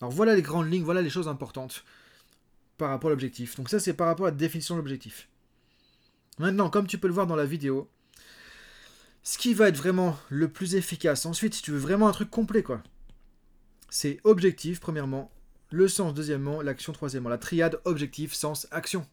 Alors 0.00 0.12
voilà 0.12 0.34
les 0.34 0.42
grandes 0.42 0.70
lignes, 0.72 0.84
voilà 0.84 1.02
les 1.02 1.10
choses 1.10 1.28
importantes 1.28 1.84
par 2.78 2.88
rapport 2.88 3.08
à 3.08 3.12
l'objectif. 3.12 3.56
Donc 3.56 3.68
ça 3.68 3.78
c'est 3.78 3.94
par 3.94 4.06
rapport 4.06 4.26
à 4.26 4.30
la 4.30 4.36
définition 4.36 4.74
de 4.74 4.80
l'objectif. 4.80 5.28
Maintenant, 6.38 6.70
comme 6.70 6.86
tu 6.86 6.96
peux 6.96 7.08
le 7.08 7.14
voir 7.14 7.26
dans 7.26 7.36
la 7.36 7.44
vidéo, 7.44 7.90
ce 9.22 9.36
qui 9.36 9.52
va 9.52 9.68
être 9.68 9.76
vraiment 9.76 10.18
le 10.30 10.48
plus 10.48 10.74
efficace, 10.74 11.26
ensuite 11.26 11.54
si 11.54 11.62
tu 11.62 11.70
veux 11.72 11.78
vraiment 11.78 12.08
un 12.08 12.12
truc 12.12 12.30
complet 12.30 12.62
quoi, 12.62 12.82
c'est 13.90 14.20
objectif 14.24 14.80
premièrement, 14.80 15.30
le 15.70 15.88
sens 15.88 16.14
deuxièmement, 16.14 16.62
l'action 16.62 16.92
troisièmement, 16.92 17.28
la 17.28 17.38
triade 17.38 17.80
objectif, 17.84 18.32
sens, 18.34 18.66
action. 18.70 19.06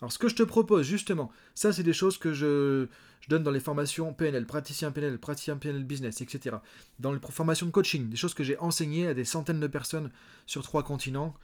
Alors 0.00 0.12
ce 0.12 0.18
que 0.18 0.28
je 0.28 0.34
te 0.34 0.42
propose 0.42 0.86
justement, 0.86 1.30
ça 1.54 1.72
c'est 1.72 1.82
des 1.82 1.92
choses 1.92 2.18
que 2.18 2.34
je, 2.34 2.88
donne 3.28 3.42
dans 3.42 3.50
les 3.50 3.60
formations 3.60 4.12
PNL, 4.12 4.44
praticien 4.44 4.90
PNL, 4.90 5.18
praticien 5.18 5.56
PNL 5.56 5.84
business, 5.84 6.20
etc. 6.20 6.56
Dans 6.98 7.12
les 7.12 7.20
formations 7.30 7.66
de 7.66 7.70
coaching, 7.70 8.10
des 8.10 8.16
choses 8.16 8.34
que 8.34 8.44
j'ai 8.44 8.58
enseignées 8.58 9.06
à 9.06 9.14
des 9.14 9.24
centaines 9.24 9.60
de 9.60 9.66
personnes 9.66 10.10
sur 10.46 10.62
trois 10.62 10.82
continents, 10.82 11.34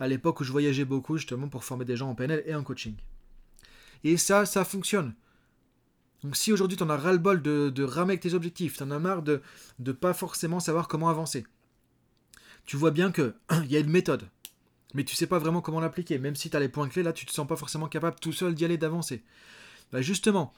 à 0.00 0.08
l'époque 0.08 0.40
où 0.40 0.44
je 0.44 0.50
voyageais 0.50 0.84
beaucoup 0.84 1.18
justement 1.18 1.48
pour 1.48 1.62
former 1.62 1.84
des 1.84 1.96
gens 1.96 2.10
en 2.10 2.14
PNL 2.14 2.42
et 2.46 2.54
en 2.54 2.64
coaching. 2.64 2.96
Et 4.02 4.16
ça, 4.16 4.46
ça 4.46 4.64
fonctionne. 4.64 5.14
Donc 6.24 6.36
si 6.36 6.52
aujourd'hui 6.52 6.76
tu 6.76 6.82
en 6.82 6.90
as 6.90 6.96
ras-le-bol 6.96 7.42
de, 7.42 7.70
de 7.70 7.84
ramer 7.84 8.14
avec 8.14 8.20
tes 8.22 8.34
objectifs, 8.34 8.78
tu 8.78 8.82
en 8.82 8.90
as 8.90 8.98
marre 8.98 9.22
de 9.22 9.40
ne 9.78 9.92
pas 9.92 10.14
forcément 10.14 10.58
savoir 10.58 10.88
comment 10.88 11.10
avancer, 11.10 11.46
tu 12.66 12.76
vois 12.76 12.90
bien 12.90 13.12
qu'il 13.12 13.34
y 13.68 13.76
a 13.76 13.80
une 13.80 13.90
méthode, 13.90 14.28
mais 14.94 15.04
tu 15.04 15.16
sais 15.16 15.26
pas 15.26 15.38
vraiment 15.38 15.60
comment 15.60 15.80
l'appliquer, 15.80 16.18
même 16.18 16.36
si 16.36 16.50
tu 16.50 16.56
as 16.56 16.60
les 16.60 16.68
points 16.68 16.88
clés, 16.88 17.02
là 17.02 17.12
tu 17.12 17.26
te 17.26 17.32
sens 17.32 17.46
pas 17.46 17.56
forcément 17.56 17.88
capable 17.88 18.18
tout 18.20 18.32
seul 18.32 18.54
d'y 18.54 18.64
aller, 18.64 18.78
d'avancer. 18.78 19.22
Bah 19.92 20.02
justement, 20.02 20.52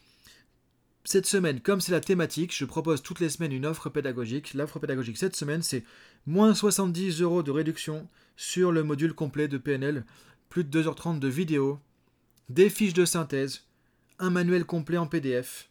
cette 1.05 1.27
semaine, 1.27 1.61
comme 1.61 1.81
c'est 1.81 1.93
la 1.93 2.01
thématique, 2.01 2.55
je 2.57 2.65
propose 2.65 3.03
toutes 3.03 3.19
les 3.19 3.29
semaines 3.29 3.53
une 3.53 3.67
offre 3.67 3.89
pédagogique. 3.89 4.55
L'offre 4.55 4.79
pédagogique 4.79 5.19
cette 5.19 5.35
semaine, 5.35 5.63
c'est 5.63 5.85
moins 6.27 6.55
70 6.55 7.21
euros 7.23 7.43
de 7.43 7.51
réduction 7.51 8.09
sur 8.37 8.71
le 8.71 8.85
module 8.85 9.13
complet 9.13 9.49
de 9.49 9.59
PNL, 9.59 10.05
plus 10.49 10.65
de 10.65 10.83
2h30 10.83 11.19
de 11.19 11.29
vidéo, 11.29 11.81
des 12.49 12.71
fiches 12.71 12.95
de 12.95 13.05
synthèse, 13.05 13.65
un 14.21 14.31
manuel 14.31 14.65
complet 14.65 14.97
en 14.97 15.07
PDF, 15.07 15.71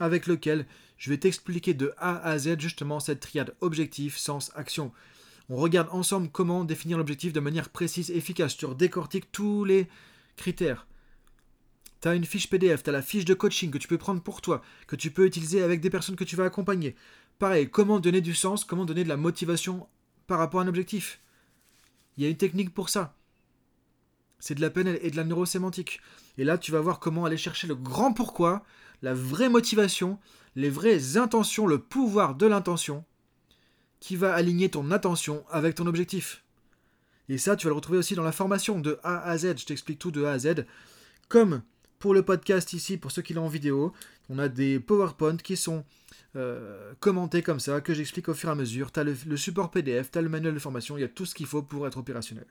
avec 0.00 0.26
lequel 0.26 0.66
je 1.02 1.10
vais 1.10 1.18
t'expliquer 1.18 1.74
de 1.74 1.92
A 1.98 2.18
à 2.18 2.38
Z 2.38 2.60
justement 2.60 3.00
cette 3.00 3.18
triade 3.18 3.56
objectif, 3.60 4.16
sens, 4.16 4.52
action. 4.54 4.92
On 5.48 5.56
regarde 5.56 5.88
ensemble 5.90 6.28
comment 6.30 6.62
définir 6.62 6.96
l'objectif 6.96 7.32
de 7.32 7.40
manière 7.40 7.70
précise 7.70 8.12
efficace. 8.12 8.56
Tu 8.56 8.66
décortique 8.76 9.32
tous 9.32 9.64
les 9.64 9.88
critères 10.36 10.86
tu 12.00 12.08
as 12.08 12.14
une 12.14 12.24
fiche 12.24 12.48
PDF, 12.48 12.84
tu 12.84 12.90
la 12.92 13.02
fiche 13.02 13.24
de 13.24 13.34
coaching 13.34 13.70
que 13.70 13.78
tu 13.78 13.88
peux 13.88 13.98
prendre 13.98 14.22
pour 14.22 14.40
toi, 14.40 14.62
que 14.86 14.96
tu 14.96 15.10
peux 15.10 15.26
utiliser 15.26 15.62
avec 15.62 15.80
des 15.80 15.90
personnes 15.90 16.16
que 16.16 16.24
tu 16.24 16.34
vas 16.36 16.44
accompagner. 16.44 16.94
Pareil, 17.40 17.68
comment 17.68 17.98
donner 17.98 18.20
du 18.20 18.34
sens, 18.34 18.64
comment 18.64 18.84
donner 18.84 19.02
de 19.02 19.08
la 19.08 19.16
motivation 19.16 19.88
par 20.28 20.38
rapport 20.38 20.60
à 20.60 20.64
un 20.64 20.68
objectif. 20.68 21.20
Il 22.16 22.22
y 22.22 22.26
a 22.26 22.30
une 22.30 22.36
technique 22.36 22.74
pour 22.74 22.90
ça. 22.90 23.16
C'est 24.38 24.54
de 24.54 24.60
la 24.60 24.70
PNL 24.70 24.98
et 25.02 25.10
de 25.10 25.16
la 25.16 25.24
neurosémantique. 25.24 26.00
Et 26.38 26.44
là, 26.44 26.58
tu 26.58 26.72
vas 26.72 26.80
voir 26.80 27.00
comment 27.00 27.24
aller 27.24 27.36
chercher 27.36 27.68
le 27.68 27.76
grand 27.76 28.12
pourquoi, 28.12 28.64
la 29.02 29.14
vraie 29.14 29.48
motivation, 29.48 30.18
les 30.56 30.70
vraies 30.70 31.16
intentions, 31.16 31.66
le 31.66 31.78
pouvoir 31.78 32.34
de 32.34 32.46
l'intention, 32.46 33.04
qui 34.00 34.16
va 34.16 34.34
aligner 34.34 34.68
ton 34.68 34.90
attention 34.90 35.44
avec 35.50 35.74
ton 35.74 35.86
objectif. 35.86 36.42
Et 37.28 37.38
ça, 37.38 37.56
tu 37.56 37.66
vas 37.66 37.70
le 37.70 37.76
retrouver 37.76 37.98
aussi 37.98 38.14
dans 38.14 38.24
la 38.24 38.32
formation 38.32 38.80
de 38.80 38.98
A 39.04 39.22
à 39.22 39.38
Z. 39.38 39.58
Je 39.58 39.66
t'explique 39.66 39.98
tout 39.98 40.10
de 40.10 40.24
A 40.24 40.32
à 40.32 40.38
Z. 40.38 40.66
Comme 41.28 41.62
pour 41.98 42.14
le 42.14 42.22
podcast 42.22 42.72
ici, 42.72 42.96
pour 42.96 43.12
ceux 43.12 43.22
qui 43.22 43.32
l'ont 43.32 43.46
en 43.46 43.48
vidéo, 43.48 43.92
on 44.28 44.38
a 44.38 44.48
des 44.48 44.80
PowerPoint 44.80 45.36
qui 45.36 45.56
sont 45.56 45.84
euh, 46.34 46.92
commentés 46.98 47.42
comme 47.42 47.60
ça, 47.60 47.80
que 47.80 47.94
j'explique 47.94 48.28
au 48.28 48.34
fur 48.34 48.48
et 48.48 48.52
à 48.52 48.54
mesure. 48.56 48.90
Tu 48.90 49.00
as 49.00 49.04
le, 49.04 49.36
support 49.36 49.70
PDF, 49.70 50.10
tu 50.10 50.18
as 50.18 50.22
le 50.22 50.28
manuel 50.28 50.54
de 50.54 50.58
formation, 50.58 50.98
il 50.98 51.02
y 51.02 51.04
a 51.04 51.08
tout 51.08 51.26
ce 51.26 51.34
qu'il 51.34 51.46
faut 51.46 51.62
pour 51.62 51.86
être 51.86 51.98
opérationnel. 51.98 52.46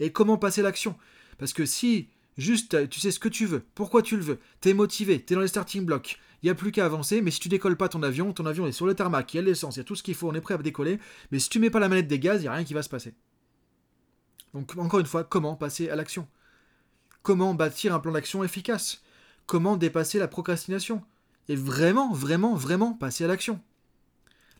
Et 0.00 0.10
comment 0.10 0.38
passer 0.38 0.60
l'action? 0.60 0.96
Parce 1.38 1.52
que 1.52 1.64
si 1.64 2.08
juste 2.36 2.88
tu 2.88 3.00
sais 3.00 3.10
ce 3.10 3.18
que 3.18 3.28
tu 3.28 3.46
veux, 3.46 3.64
pourquoi 3.74 4.02
tu 4.02 4.16
le 4.16 4.22
veux, 4.22 4.38
tu 4.60 4.70
es 4.70 4.74
motivé, 4.74 5.24
tu 5.24 5.32
es 5.32 5.36
dans 5.36 5.42
les 5.42 5.48
starting 5.48 5.84
blocks, 5.84 6.18
il 6.42 6.46
n'y 6.46 6.50
a 6.50 6.54
plus 6.54 6.72
qu'à 6.72 6.84
avancer, 6.84 7.22
mais 7.22 7.30
si 7.30 7.40
tu 7.40 7.48
décolles 7.48 7.76
pas 7.76 7.88
ton 7.88 8.02
avion, 8.02 8.32
ton 8.32 8.46
avion 8.46 8.66
est 8.66 8.72
sur 8.72 8.86
le 8.86 8.94
tarmac, 8.94 9.32
il 9.32 9.36
y 9.38 9.40
a 9.40 9.42
l'essence, 9.42 9.76
il 9.76 9.78
y 9.78 9.80
a 9.80 9.84
tout 9.84 9.96
ce 9.96 10.02
qu'il 10.02 10.14
faut, 10.14 10.28
on 10.28 10.34
est 10.34 10.40
prêt 10.40 10.54
à 10.54 10.58
décoller, 10.58 10.98
mais 11.30 11.38
si 11.38 11.48
tu 11.48 11.58
mets 11.58 11.70
pas 11.70 11.80
la 11.80 11.88
manette 11.88 12.08
des 12.08 12.18
gaz, 12.18 12.40
il 12.40 12.44
n'y 12.44 12.48
a 12.48 12.52
rien 12.52 12.64
qui 12.64 12.74
va 12.74 12.82
se 12.82 12.88
passer. 12.88 13.14
Donc 14.52 14.76
encore 14.76 15.00
une 15.00 15.06
fois, 15.06 15.24
comment 15.24 15.56
passer 15.56 15.88
à 15.88 15.96
l'action? 15.96 16.28
Comment 17.22 17.54
bâtir 17.54 17.94
un 17.94 18.00
plan 18.00 18.12
d'action 18.12 18.44
efficace, 18.44 19.02
comment 19.46 19.76
dépasser 19.76 20.18
la 20.18 20.28
procrastination, 20.28 21.02
et 21.48 21.56
vraiment, 21.56 22.12
vraiment, 22.12 22.54
vraiment 22.54 22.92
passer 22.92 23.24
à 23.24 23.26
l'action. 23.26 23.60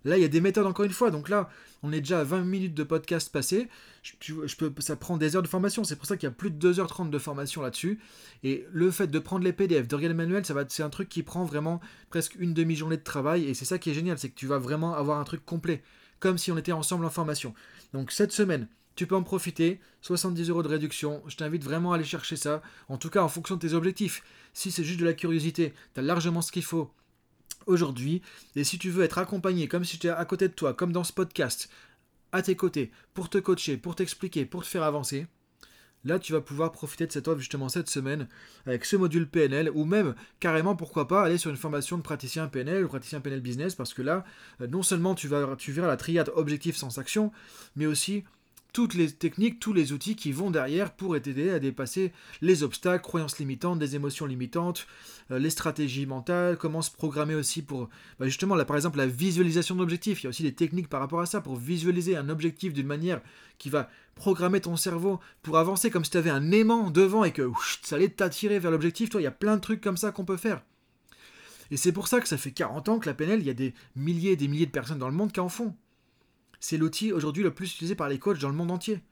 Là, 0.04 0.18
il 0.18 0.22
y 0.22 0.24
a 0.24 0.28
des 0.28 0.40
méthodes 0.40 0.66
encore 0.66 0.84
une 0.84 0.92
fois. 0.92 1.10
Donc 1.10 1.28
là, 1.28 1.48
on 1.82 1.92
est 1.92 2.00
déjà 2.00 2.20
à 2.20 2.24
20 2.24 2.42
minutes 2.42 2.74
de 2.74 2.82
podcast 2.82 3.32
passé. 3.32 3.68
Ça 4.78 4.96
prend 4.96 5.16
des 5.16 5.36
heures 5.36 5.42
de 5.42 5.48
formation. 5.48 5.84
C'est 5.84 5.96
pour 5.96 6.06
ça 6.06 6.16
qu'il 6.16 6.26
y 6.26 6.32
a 6.32 6.34
plus 6.34 6.50
de 6.50 6.72
2h30 6.72 7.10
de 7.10 7.18
formation 7.18 7.62
là-dessus. 7.62 7.98
Et 8.42 8.66
le 8.72 8.90
fait 8.90 9.06
de 9.06 9.18
prendre 9.18 9.44
les 9.44 9.52
PDF, 9.52 9.88
de 9.88 9.94
regarder 9.94 10.14
le 10.14 10.26
manuel, 10.26 10.44
c'est 10.68 10.82
un 10.82 10.90
truc 10.90 11.08
qui 11.08 11.22
prend 11.22 11.44
vraiment 11.44 11.80
presque 12.10 12.34
une 12.38 12.54
demi-journée 12.54 12.96
de 12.96 13.02
travail. 13.02 13.44
Et 13.44 13.54
c'est 13.54 13.64
ça 13.64 13.78
qui 13.78 13.90
est 13.90 13.94
génial, 13.94 14.18
c'est 14.18 14.28
que 14.28 14.38
tu 14.38 14.46
vas 14.46 14.58
vraiment 14.58 14.94
avoir 14.94 15.18
un 15.18 15.24
truc 15.24 15.44
complet, 15.44 15.82
comme 16.20 16.38
si 16.38 16.52
on 16.52 16.58
était 16.58 16.72
ensemble 16.72 17.04
en 17.04 17.10
formation. 17.10 17.54
Donc 17.92 18.12
cette 18.12 18.32
semaine, 18.32 18.68
tu 18.96 19.06
peux 19.06 19.16
en 19.16 19.22
profiter. 19.22 19.80
70 20.02 20.50
euros 20.50 20.62
de 20.62 20.68
réduction. 20.68 21.22
Je 21.26 21.36
t'invite 21.36 21.64
vraiment 21.64 21.92
à 21.92 21.96
aller 21.96 22.04
chercher 22.04 22.36
ça. 22.36 22.62
En 22.88 22.98
tout 22.98 23.08
cas, 23.08 23.22
en 23.22 23.28
fonction 23.28 23.56
de 23.56 23.60
tes 23.60 23.72
objectifs. 23.72 24.22
Si 24.52 24.70
c'est 24.70 24.84
juste 24.84 25.00
de 25.00 25.04
la 25.04 25.14
curiosité, 25.14 25.72
tu 25.94 26.00
as 26.00 26.02
largement 26.02 26.42
ce 26.42 26.52
qu'il 26.52 26.62
faut 26.62 26.92
aujourd'hui. 27.66 28.22
Et 28.56 28.64
si 28.64 28.78
tu 28.78 28.90
veux 28.90 29.04
être 29.04 29.18
accompagné, 29.18 29.68
comme 29.68 29.84
si 29.84 29.94
j'étais 29.94 30.08
à 30.08 30.24
côté 30.24 30.48
de 30.48 30.54
toi, 30.54 30.74
comme 30.74 30.92
dans 30.92 31.04
ce 31.04 31.12
podcast, 31.12 31.68
à 32.32 32.42
tes 32.42 32.56
côtés, 32.56 32.90
pour 33.14 33.28
te 33.28 33.38
coacher, 33.38 33.76
pour 33.76 33.94
t'expliquer, 33.94 34.44
pour 34.44 34.62
te 34.62 34.68
faire 34.68 34.82
avancer, 34.82 35.26
là 36.04 36.18
tu 36.18 36.32
vas 36.32 36.40
pouvoir 36.40 36.72
profiter 36.72 37.06
de 37.06 37.12
cette 37.12 37.28
offre 37.28 37.40
justement 37.40 37.68
cette 37.68 37.88
semaine 37.88 38.28
avec 38.66 38.84
ce 38.84 38.96
module 38.96 39.28
PNL 39.28 39.70
ou 39.74 39.84
même 39.84 40.14
carrément 40.40 40.76
pourquoi 40.76 41.08
pas 41.08 41.22
aller 41.22 41.38
sur 41.38 41.50
une 41.50 41.56
formation 41.56 41.96
de 41.96 42.02
praticien 42.02 42.46
PNL 42.48 42.84
ou 42.84 42.88
praticien 42.88 43.20
PNL 43.20 43.40
business 43.40 43.74
parce 43.74 43.94
que 43.94 44.02
là 44.02 44.24
euh, 44.60 44.66
non 44.66 44.82
seulement 44.82 45.14
tu, 45.14 45.28
vas, 45.28 45.56
tu 45.56 45.72
verras 45.72 45.88
la 45.88 45.96
triade 45.96 46.30
objectif 46.34 46.76
sans 46.76 46.98
action 46.98 47.32
mais 47.76 47.86
aussi 47.86 48.24
toutes 48.74 48.94
les 48.94 49.10
techniques, 49.10 49.60
tous 49.60 49.72
les 49.72 49.92
outils 49.92 50.16
qui 50.16 50.32
vont 50.32 50.50
derrière 50.50 50.92
pour 50.94 51.18
t'aider 51.22 51.50
à 51.50 51.60
dépasser 51.60 52.12
les 52.42 52.64
obstacles, 52.64 53.04
croyances 53.04 53.38
limitantes, 53.38 53.78
des 53.78 53.94
émotions 53.94 54.26
limitantes, 54.26 54.88
euh, 55.30 55.38
les 55.38 55.48
stratégies 55.48 56.06
mentales, 56.06 56.58
comment 56.58 56.82
se 56.82 56.90
programmer 56.90 57.36
aussi 57.36 57.62
pour 57.62 57.88
bah, 58.18 58.26
justement 58.26 58.56
là 58.56 58.64
par 58.64 58.74
exemple 58.74 58.98
la 58.98 59.06
visualisation 59.06 59.76
d'objectifs. 59.76 60.20
Il 60.20 60.24
y 60.24 60.26
a 60.26 60.30
aussi 60.30 60.42
des 60.42 60.54
techniques 60.54 60.88
par 60.88 60.98
rapport 60.98 61.20
à 61.20 61.26
ça 61.26 61.40
pour 61.40 61.54
visualiser 61.54 62.16
un 62.16 62.28
objectif 62.28 62.72
d'une 62.72 62.88
manière 62.88 63.22
qui 63.58 63.70
va 63.70 63.88
programmer 64.16 64.60
ton 64.60 64.76
cerveau 64.76 65.20
pour 65.42 65.56
avancer 65.56 65.88
comme 65.88 66.04
si 66.04 66.10
tu 66.10 66.18
avais 66.18 66.30
un 66.30 66.50
aimant 66.50 66.90
devant 66.90 67.22
et 67.22 67.30
que 67.30 67.48
ça 67.82 67.94
allait 67.94 68.08
t'attirer 68.08 68.58
vers 68.58 68.72
l'objectif. 68.72 69.08
Toi, 69.08 69.20
il 69.20 69.24
y 69.24 69.28
a 69.28 69.30
plein 69.30 69.54
de 69.54 69.60
trucs 69.60 69.80
comme 69.80 69.96
ça 69.96 70.10
qu'on 70.10 70.24
peut 70.24 70.36
faire. 70.36 70.62
Et 71.70 71.76
c'est 71.76 71.92
pour 71.92 72.08
ça 72.08 72.20
que 72.20 72.26
ça 72.26 72.36
fait 72.36 72.50
40 72.50 72.88
ans 72.88 72.98
que 72.98 73.08
la 73.08 73.14
PNL, 73.14 73.38
il 73.38 73.46
y 73.46 73.50
a 73.50 73.54
des 73.54 73.72
milliers 73.94 74.32
et 74.32 74.36
des 74.36 74.48
milliers 74.48 74.66
de 74.66 74.72
personnes 74.72 74.98
dans 74.98 75.08
le 75.08 75.14
monde 75.14 75.30
qui 75.30 75.40
en 75.40 75.48
font 75.48 75.76
c'est 76.64 76.78
l'outil 76.78 77.12
aujourd'hui 77.12 77.42
le 77.42 77.52
plus 77.52 77.74
utilisé 77.74 77.94
par 77.94 78.08
les 78.08 78.18
coachs 78.18 78.40
dans 78.40 78.48
le 78.48 78.54
monde 78.54 78.70
entier. 78.70 79.02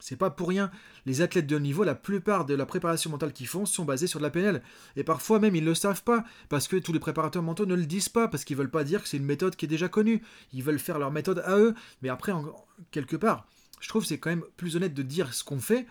C'est 0.00 0.16
pas 0.16 0.28
pour 0.28 0.48
rien. 0.48 0.72
Les 1.06 1.22
athlètes 1.22 1.46
de 1.46 1.54
haut 1.54 1.60
niveau, 1.60 1.84
la 1.84 1.94
plupart 1.94 2.46
de 2.46 2.54
la 2.54 2.66
préparation 2.66 3.10
mentale 3.10 3.32
qu'ils 3.32 3.46
font 3.46 3.64
sont 3.64 3.84
basés 3.84 4.08
sur 4.08 4.18
de 4.18 4.24
la 4.24 4.30
PNL. 4.30 4.60
Et 4.96 5.04
parfois 5.04 5.38
même 5.38 5.54
ils 5.54 5.62
ne 5.62 5.68
le 5.68 5.74
savent 5.76 6.02
pas, 6.02 6.24
parce 6.48 6.66
que 6.66 6.76
tous 6.78 6.92
les 6.92 6.98
préparateurs 6.98 7.44
mentaux 7.44 7.64
ne 7.64 7.76
le 7.76 7.86
disent 7.86 8.08
pas, 8.08 8.26
parce 8.26 8.42
qu'ils 8.42 8.56
veulent 8.56 8.72
pas 8.72 8.82
dire 8.82 9.04
que 9.04 9.08
c'est 9.08 9.18
une 9.18 9.24
méthode 9.24 9.54
qui 9.54 9.66
est 9.66 9.68
déjà 9.68 9.88
connue. 9.88 10.20
Ils 10.52 10.64
veulent 10.64 10.80
faire 10.80 10.98
leur 10.98 11.12
méthode 11.12 11.44
à 11.46 11.56
eux. 11.56 11.76
Mais 12.02 12.08
après, 12.08 12.32
quelque 12.90 13.14
part, 13.14 13.46
je 13.78 13.88
trouve 13.88 14.02
que 14.02 14.08
c'est 14.08 14.18
quand 14.18 14.30
même 14.30 14.44
plus 14.56 14.74
honnête 14.74 14.94
de 14.94 15.02
dire 15.02 15.32
ce 15.32 15.44
qu'on 15.44 15.60
fait. 15.60 15.86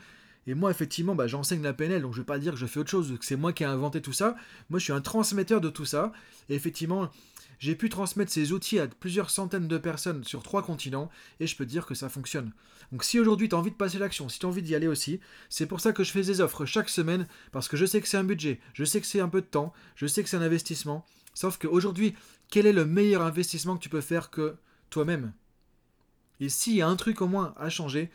Et 0.47 0.53
moi, 0.53 0.69
effectivement, 0.69 1.15
bah, 1.15 1.27
j'enseigne 1.27 1.61
la 1.61 1.71
PNL, 1.71 2.01
donc 2.01 2.13
je 2.13 2.19
vais 2.19 2.25
pas 2.25 2.39
dire 2.39 2.51
que 2.51 2.59
je 2.59 2.65
fais 2.65 2.81
autre 2.81 2.91
chose, 2.91 3.15
que 3.17 3.25
c'est 3.25 3.37
moi 3.37 3.53
qui 3.53 3.63
ai 3.63 3.67
inventé 3.67 4.01
tout 4.01 4.11
ça. 4.11 4.35
Moi, 4.69 4.79
je 4.79 4.83
suis 4.83 4.93
un 4.93 4.99
transmetteur 4.99 5.61
de 5.61 5.69
tout 5.69 5.85
ça. 5.85 6.11
Et 6.49 6.55
effectivement, 6.55 7.09
j'ai 7.59 7.75
pu 7.75 7.89
transmettre 7.89 8.31
ces 8.31 8.51
outils 8.53 8.79
à 8.79 8.87
plusieurs 8.87 9.29
centaines 9.29 9.67
de 9.67 9.77
personnes 9.77 10.23
sur 10.23 10.43
trois 10.43 10.63
continents 10.63 11.09
et 11.39 11.47
je 11.47 11.55
peux 11.55 11.65
dire 11.65 11.85
que 11.85 11.93
ça 11.93 12.09
fonctionne. 12.09 12.53
Donc 12.91 13.03
si 13.03 13.19
aujourd'hui 13.19 13.49
tu 13.49 13.55
as 13.55 13.57
envie 13.57 13.71
de 13.71 13.75
passer 13.75 13.99
l'action, 13.99 14.29
si 14.29 14.39
tu 14.39 14.45
as 14.45 14.49
envie 14.49 14.63
d'y 14.63 14.75
aller 14.75 14.87
aussi, 14.87 15.19
c'est 15.49 15.67
pour 15.67 15.81
ça 15.81 15.93
que 15.93 16.03
je 16.03 16.11
fais 16.11 16.21
des 16.21 16.41
offres 16.41 16.65
chaque 16.65 16.89
semaine 16.89 17.27
parce 17.51 17.67
que 17.67 17.77
je 17.77 17.85
sais 17.85 18.01
que 18.01 18.07
c'est 18.07 18.17
un 18.17 18.23
budget, 18.23 18.59
je 18.73 18.85
sais 18.85 19.01
que 19.01 19.07
c'est 19.07 19.19
un 19.19 19.29
peu 19.29 19.41
de 19.41 19.45
temps, 19.45 19.73
je 19.95 20.07
sais 20.07 20.23
que 20.23 20.29
c'est 20.29 20.37
un 20.37 20.41
investissement. 20.41 21.05
Sauf 21.33 21.57
qu'aujourd'hui, 21.57 22.15
quel 22.49 22.65
est 22.65 22.73
le 22.73 22.85
meilleur 22.85 23.21
investissement 23.21 23.77
que 23.77 23.83
tu 23.83 23.89
peux 23.89 24.01
faire 24.01 24.29
que 24.29 24.55
toi-même? 24.89 25.33
Et 26.39 26.49
s'il 26.49 26.75
y 26.75 26.81
a 26.81 26.87
un 26.87 26.95
truc 26.95 27.21
au 27.21 27.27
moins 27.27 27.53
à 27.57 27.69
changer, 27.69 28.09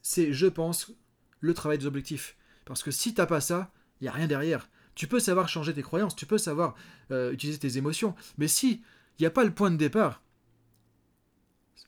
c'est, 0.00 0.32
je 0.32 0.46
pense, 0.46 0.92
le 1.40 1.54
travail 1.54 1.78
des 1.78 1.86
objectifs. 1.86 2.36
Parce 2.64 2.82
que 2.82 2.90
si 2.90 3.14
t'as 3.14 3.26
pas 3.26 3.40
ça, 3.40 3.72
il 4.00 4.04
n'y 4.04 4.08
a 4.08 4.12
rien 4.12 4.26
derrière. 4.26 4.68
Tu 4.94 5.06
peux 5.06 5.20
savoir 5.20 5.48
changer 5.48 5.72
tes 5.72 5.82
croyances, 5.82 6.14
tu 6.14 6.26
peux 6.26 6.38
savoir 6.38 6.74
euh, 7.10 7.32
utiliser 7.32 7.58
tes 7.58 7.78
émotions, 7.78 8.14
mais 8.38 8.48
si 8.48 8.82
il 9.18 9.22
n'y 9.22 9.26
a 9.26 9.30
pas 9.30 9.44
le 9.44 9.52
point 9.52 9.70
de 9.70 9.76
départ, 9.76 10.22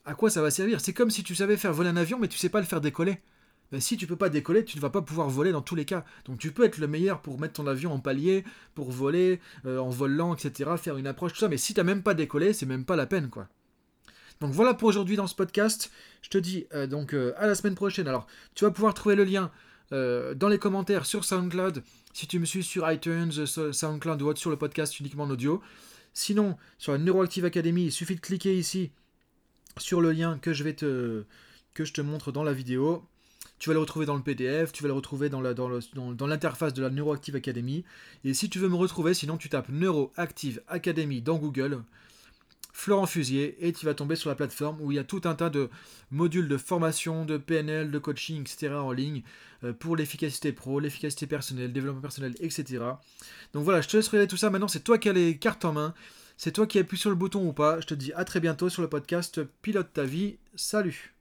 à 0.04 0.14
quoi 0.14 0.30
ça 0.30 0.42
va 0.42 0.50
servir? 0.50 0.80
C'est 0.80 0.92
comme 0.92 1.10
si 1.10 1.22
tu 1.22 1.34
savais 1.34 1.56
faire 1.56 1.72
voler 1.72 1.90
un 1.90 1.96
avion, 1.96 2.18
mais 2.18 2.28
tu 2.28 2.38
sais 2.38 2.48
pas 2.48 2.60
le 2.60 2.66
faire 2.66 2.80
décoller. 2.80 3.20
Ben, 3.72 3.80
si 3.80 3.96
tu 3.96 4.06
peux 4.06 4.16
pas 4.16 4.28
décoller, 4.28 4.64
tu 4.64 4.76
ne 4.76 4.82
vas 4.82 4.90
pas 4.90 5.02
pouvoir 5.02 5.28
voler 5.28 5.50
dans 5.50 5.62
tous 5.62 5.74
les 5.74 5.86
cas. 5.86 6.04
Donc 6.26 6.38
tu 6.38 6.52
peux 6.52 6.64
être 6.64 6.78
le 6.78 6.86
meilleur 6.86 7.22
pour 7.22 7.40
mettre 7.40 7.54
ton 7.54 7.66
avion 7.66 7.92
en 7.92 7.98
palier, 7.98 8.44
pour 8.74 8.90
voler, 8.90 9.40
euh, 9.64 9.78
en 9.78 9.88
volant, 9.88 10.34
etc., 10.34 10.70
faire 10.76 10.98
une 10.98 11.06
approche, 11.06 11.32
tout 11.32 11.38
ça, 11.38 11.48
mais 11.48 11.56
si 11.56 11.72
tu 11.72 11.80
n'as 11.80 11.84
même 11.84 12.02
pas 12.02 12.14
décollé, 12.14 12.52
c'est 12.52 12.66
même 12.66 12.84
pas 12.84 12.96
la 12.96 13.06
peine, 13.06 13.30
quoi. 13.30 13.48
Donc 14.40 14.52
voilà 14.52 14.74
pour 14.74 14.88
aujourd'hui 14.88 15.16
dans 15.16 15.26
ce 15.26 15.34
podcast. 15.34 15.90
Je 16.20 16.28
te 16.28 16.38
dis 16.38 16.66
euh, 16.74 16.86
donc 16.86 17.14
à 17.14 17.46
la 17.46 17.54
semaine 17.54 17.76
prochaine. 17.76 18.08
Alors 18.08 18.26
tu 18.54 18.64
vas 18.64 18.70
pouvoir 18.70 18.92
trouver 18.92 19.14
le 19.14 19.24
lien 19.24 19.50
dans 20.35 20.48
les 20.48 20.59
commentaires 20.59 21.07
sur 21.07 21.24
SoundCloud 21.24 21.83
si 22.14 22.28
tu 22.28 22.38
me 22.38 22.44
suis 22.44 22.62
sur 22.62 22.90
iTunes, 22.90 23.33
SoundCloud 23.33 24.22
ou 24.22 24.28
autre 24.28 24.38
sur 24.38 24.50
le 24.50 24.57
podcast 24.57 24.98
uniquement 25.00 25.24
en 25.24 25.30
audio. 25.30 25.61
Sinon, 26.14 26.57
sur 26.78 26.92
la 26.92 26.98
Neuroactive 26.98 27.44
Academy, 27.44 27.87
il 27.87 27.92
suffit 27.92 28.14
de 28.14 28.20
cliquer 28.20 28.57
ici 28.57 28.92
sur 29.76 30.00
le 30.00 30.12
lien 30.12 30.38
que 30.38 30.52
je 30.52 30.62
vais 30.62 30.74
te 30.74 31.24
que 31.74 31.85
je 31.85 31.92
te 31.92 32.00
montre 32.00 32.30
dans 32.30 32.44
la 32.44 32.52
vidéo. 32.52 33.04
tu 33.59 33.68
vas 33.68 33.74
le 33.74 33.80
retrouver 33.80 34.07
dans 34.07 34.14
le 34.14 34.22
PDF, 34.22 34.70
tu 34.70 34.85
vas 34.85 34.87
le 34.87 34.94
retrouver 34.94 35.28
dans, 35.28 35.42
dans, 35.42 36.26
l'interface 36.28 36.72
de 36.72 36.83
la 36.83 36.90
Neuroactive 36.90 37.35
Academy. 37.35 37.85
Et 38.22 38.33
si 38.33 38.48
tu 38.48 38.61
veux 38.61 38.68
me 38.68 38.76
retrouver, 38.76 39.12
sinon 39.12 39.37
tu 39.37 39.48
tapes 39.48 39.70
Neuroactive 39.70 40.62
Academy 40.68 41.20
dans 41.20 41.37
Google, 41.37 41.83
Florent 42.76 43.06
Fusier, 43.06 43.56
et 43.66 43.72
tu 43.72 43.87
vas 43.87 43.94
tomber 43.94 44.16
sur 44.16 44.28
la 44.28 44.34
plateforme 44.34 44.80
où 44.80 44.90
il 44.90 44.96
y 44.96 44.98
a 44.98 45.04
tout 45.04 45.22
un 45.24 45.34
tas 45.34 45.48
de 45.48 45.70
modules 46.10 46.48
de 46.48 46.56
formation, 46.56 47.24
de 47.24 47.38
PNL, 47.38 47.92
de 47.92 47.98
coaching, 48.00 48.40
etc. 48.40 48.74
en 48.74 48.90
ligne 48.90 49.22
euh, 49.62 49.72
pour 49.72 49.96
l'efficacité 49.96 50.52
pro, 50.52 50.80
l'efficacité 50.80 51.28
personnelle, 51.28 51.72
développement 51.72 52.02
personnel, 52.02 52.34
etc. 52.40 52.84
Donc 53.52 53.62
voilà, 53.62 53.80
je 53.80 53.88
te 53.88 53.96
laisse 53.96 54.08
regarder 54.08 54.28
tout 54.28 54.37
ça. 54.37 54.50
Maintenant, 54.50 54.68
c'est 54.68 54.82
toi 54.82 54.98
qui 54.98 55.08
as 55.08 55.12
les 55.12 55.38
cartes 55.38 55.64
en 55.64 55.72
main. 55.72 55.94
C'est 56.37 56.50
toi 56.50 56.66
qui 56.66 56.80
appuies 56.80 56.98
sur 56.98 57.10
le 57.10 57.16
bouton 57.16 57.46
ou 57.46 57.52
pas. 57.52 57.80
Je 57.80 57.87
te 57.87 57.94
dis 57.94 58.12
à 58.12 58.24
très 58.24 58.40
bientôt 58.40 58.68
sur 58.68 58.82
le 58.82 58.88
podcast 58.88 59.40
Pilote 59.62 59.92
ta 59.92 60.02
vie. 60.02 60.37
Salut 60.56 61.13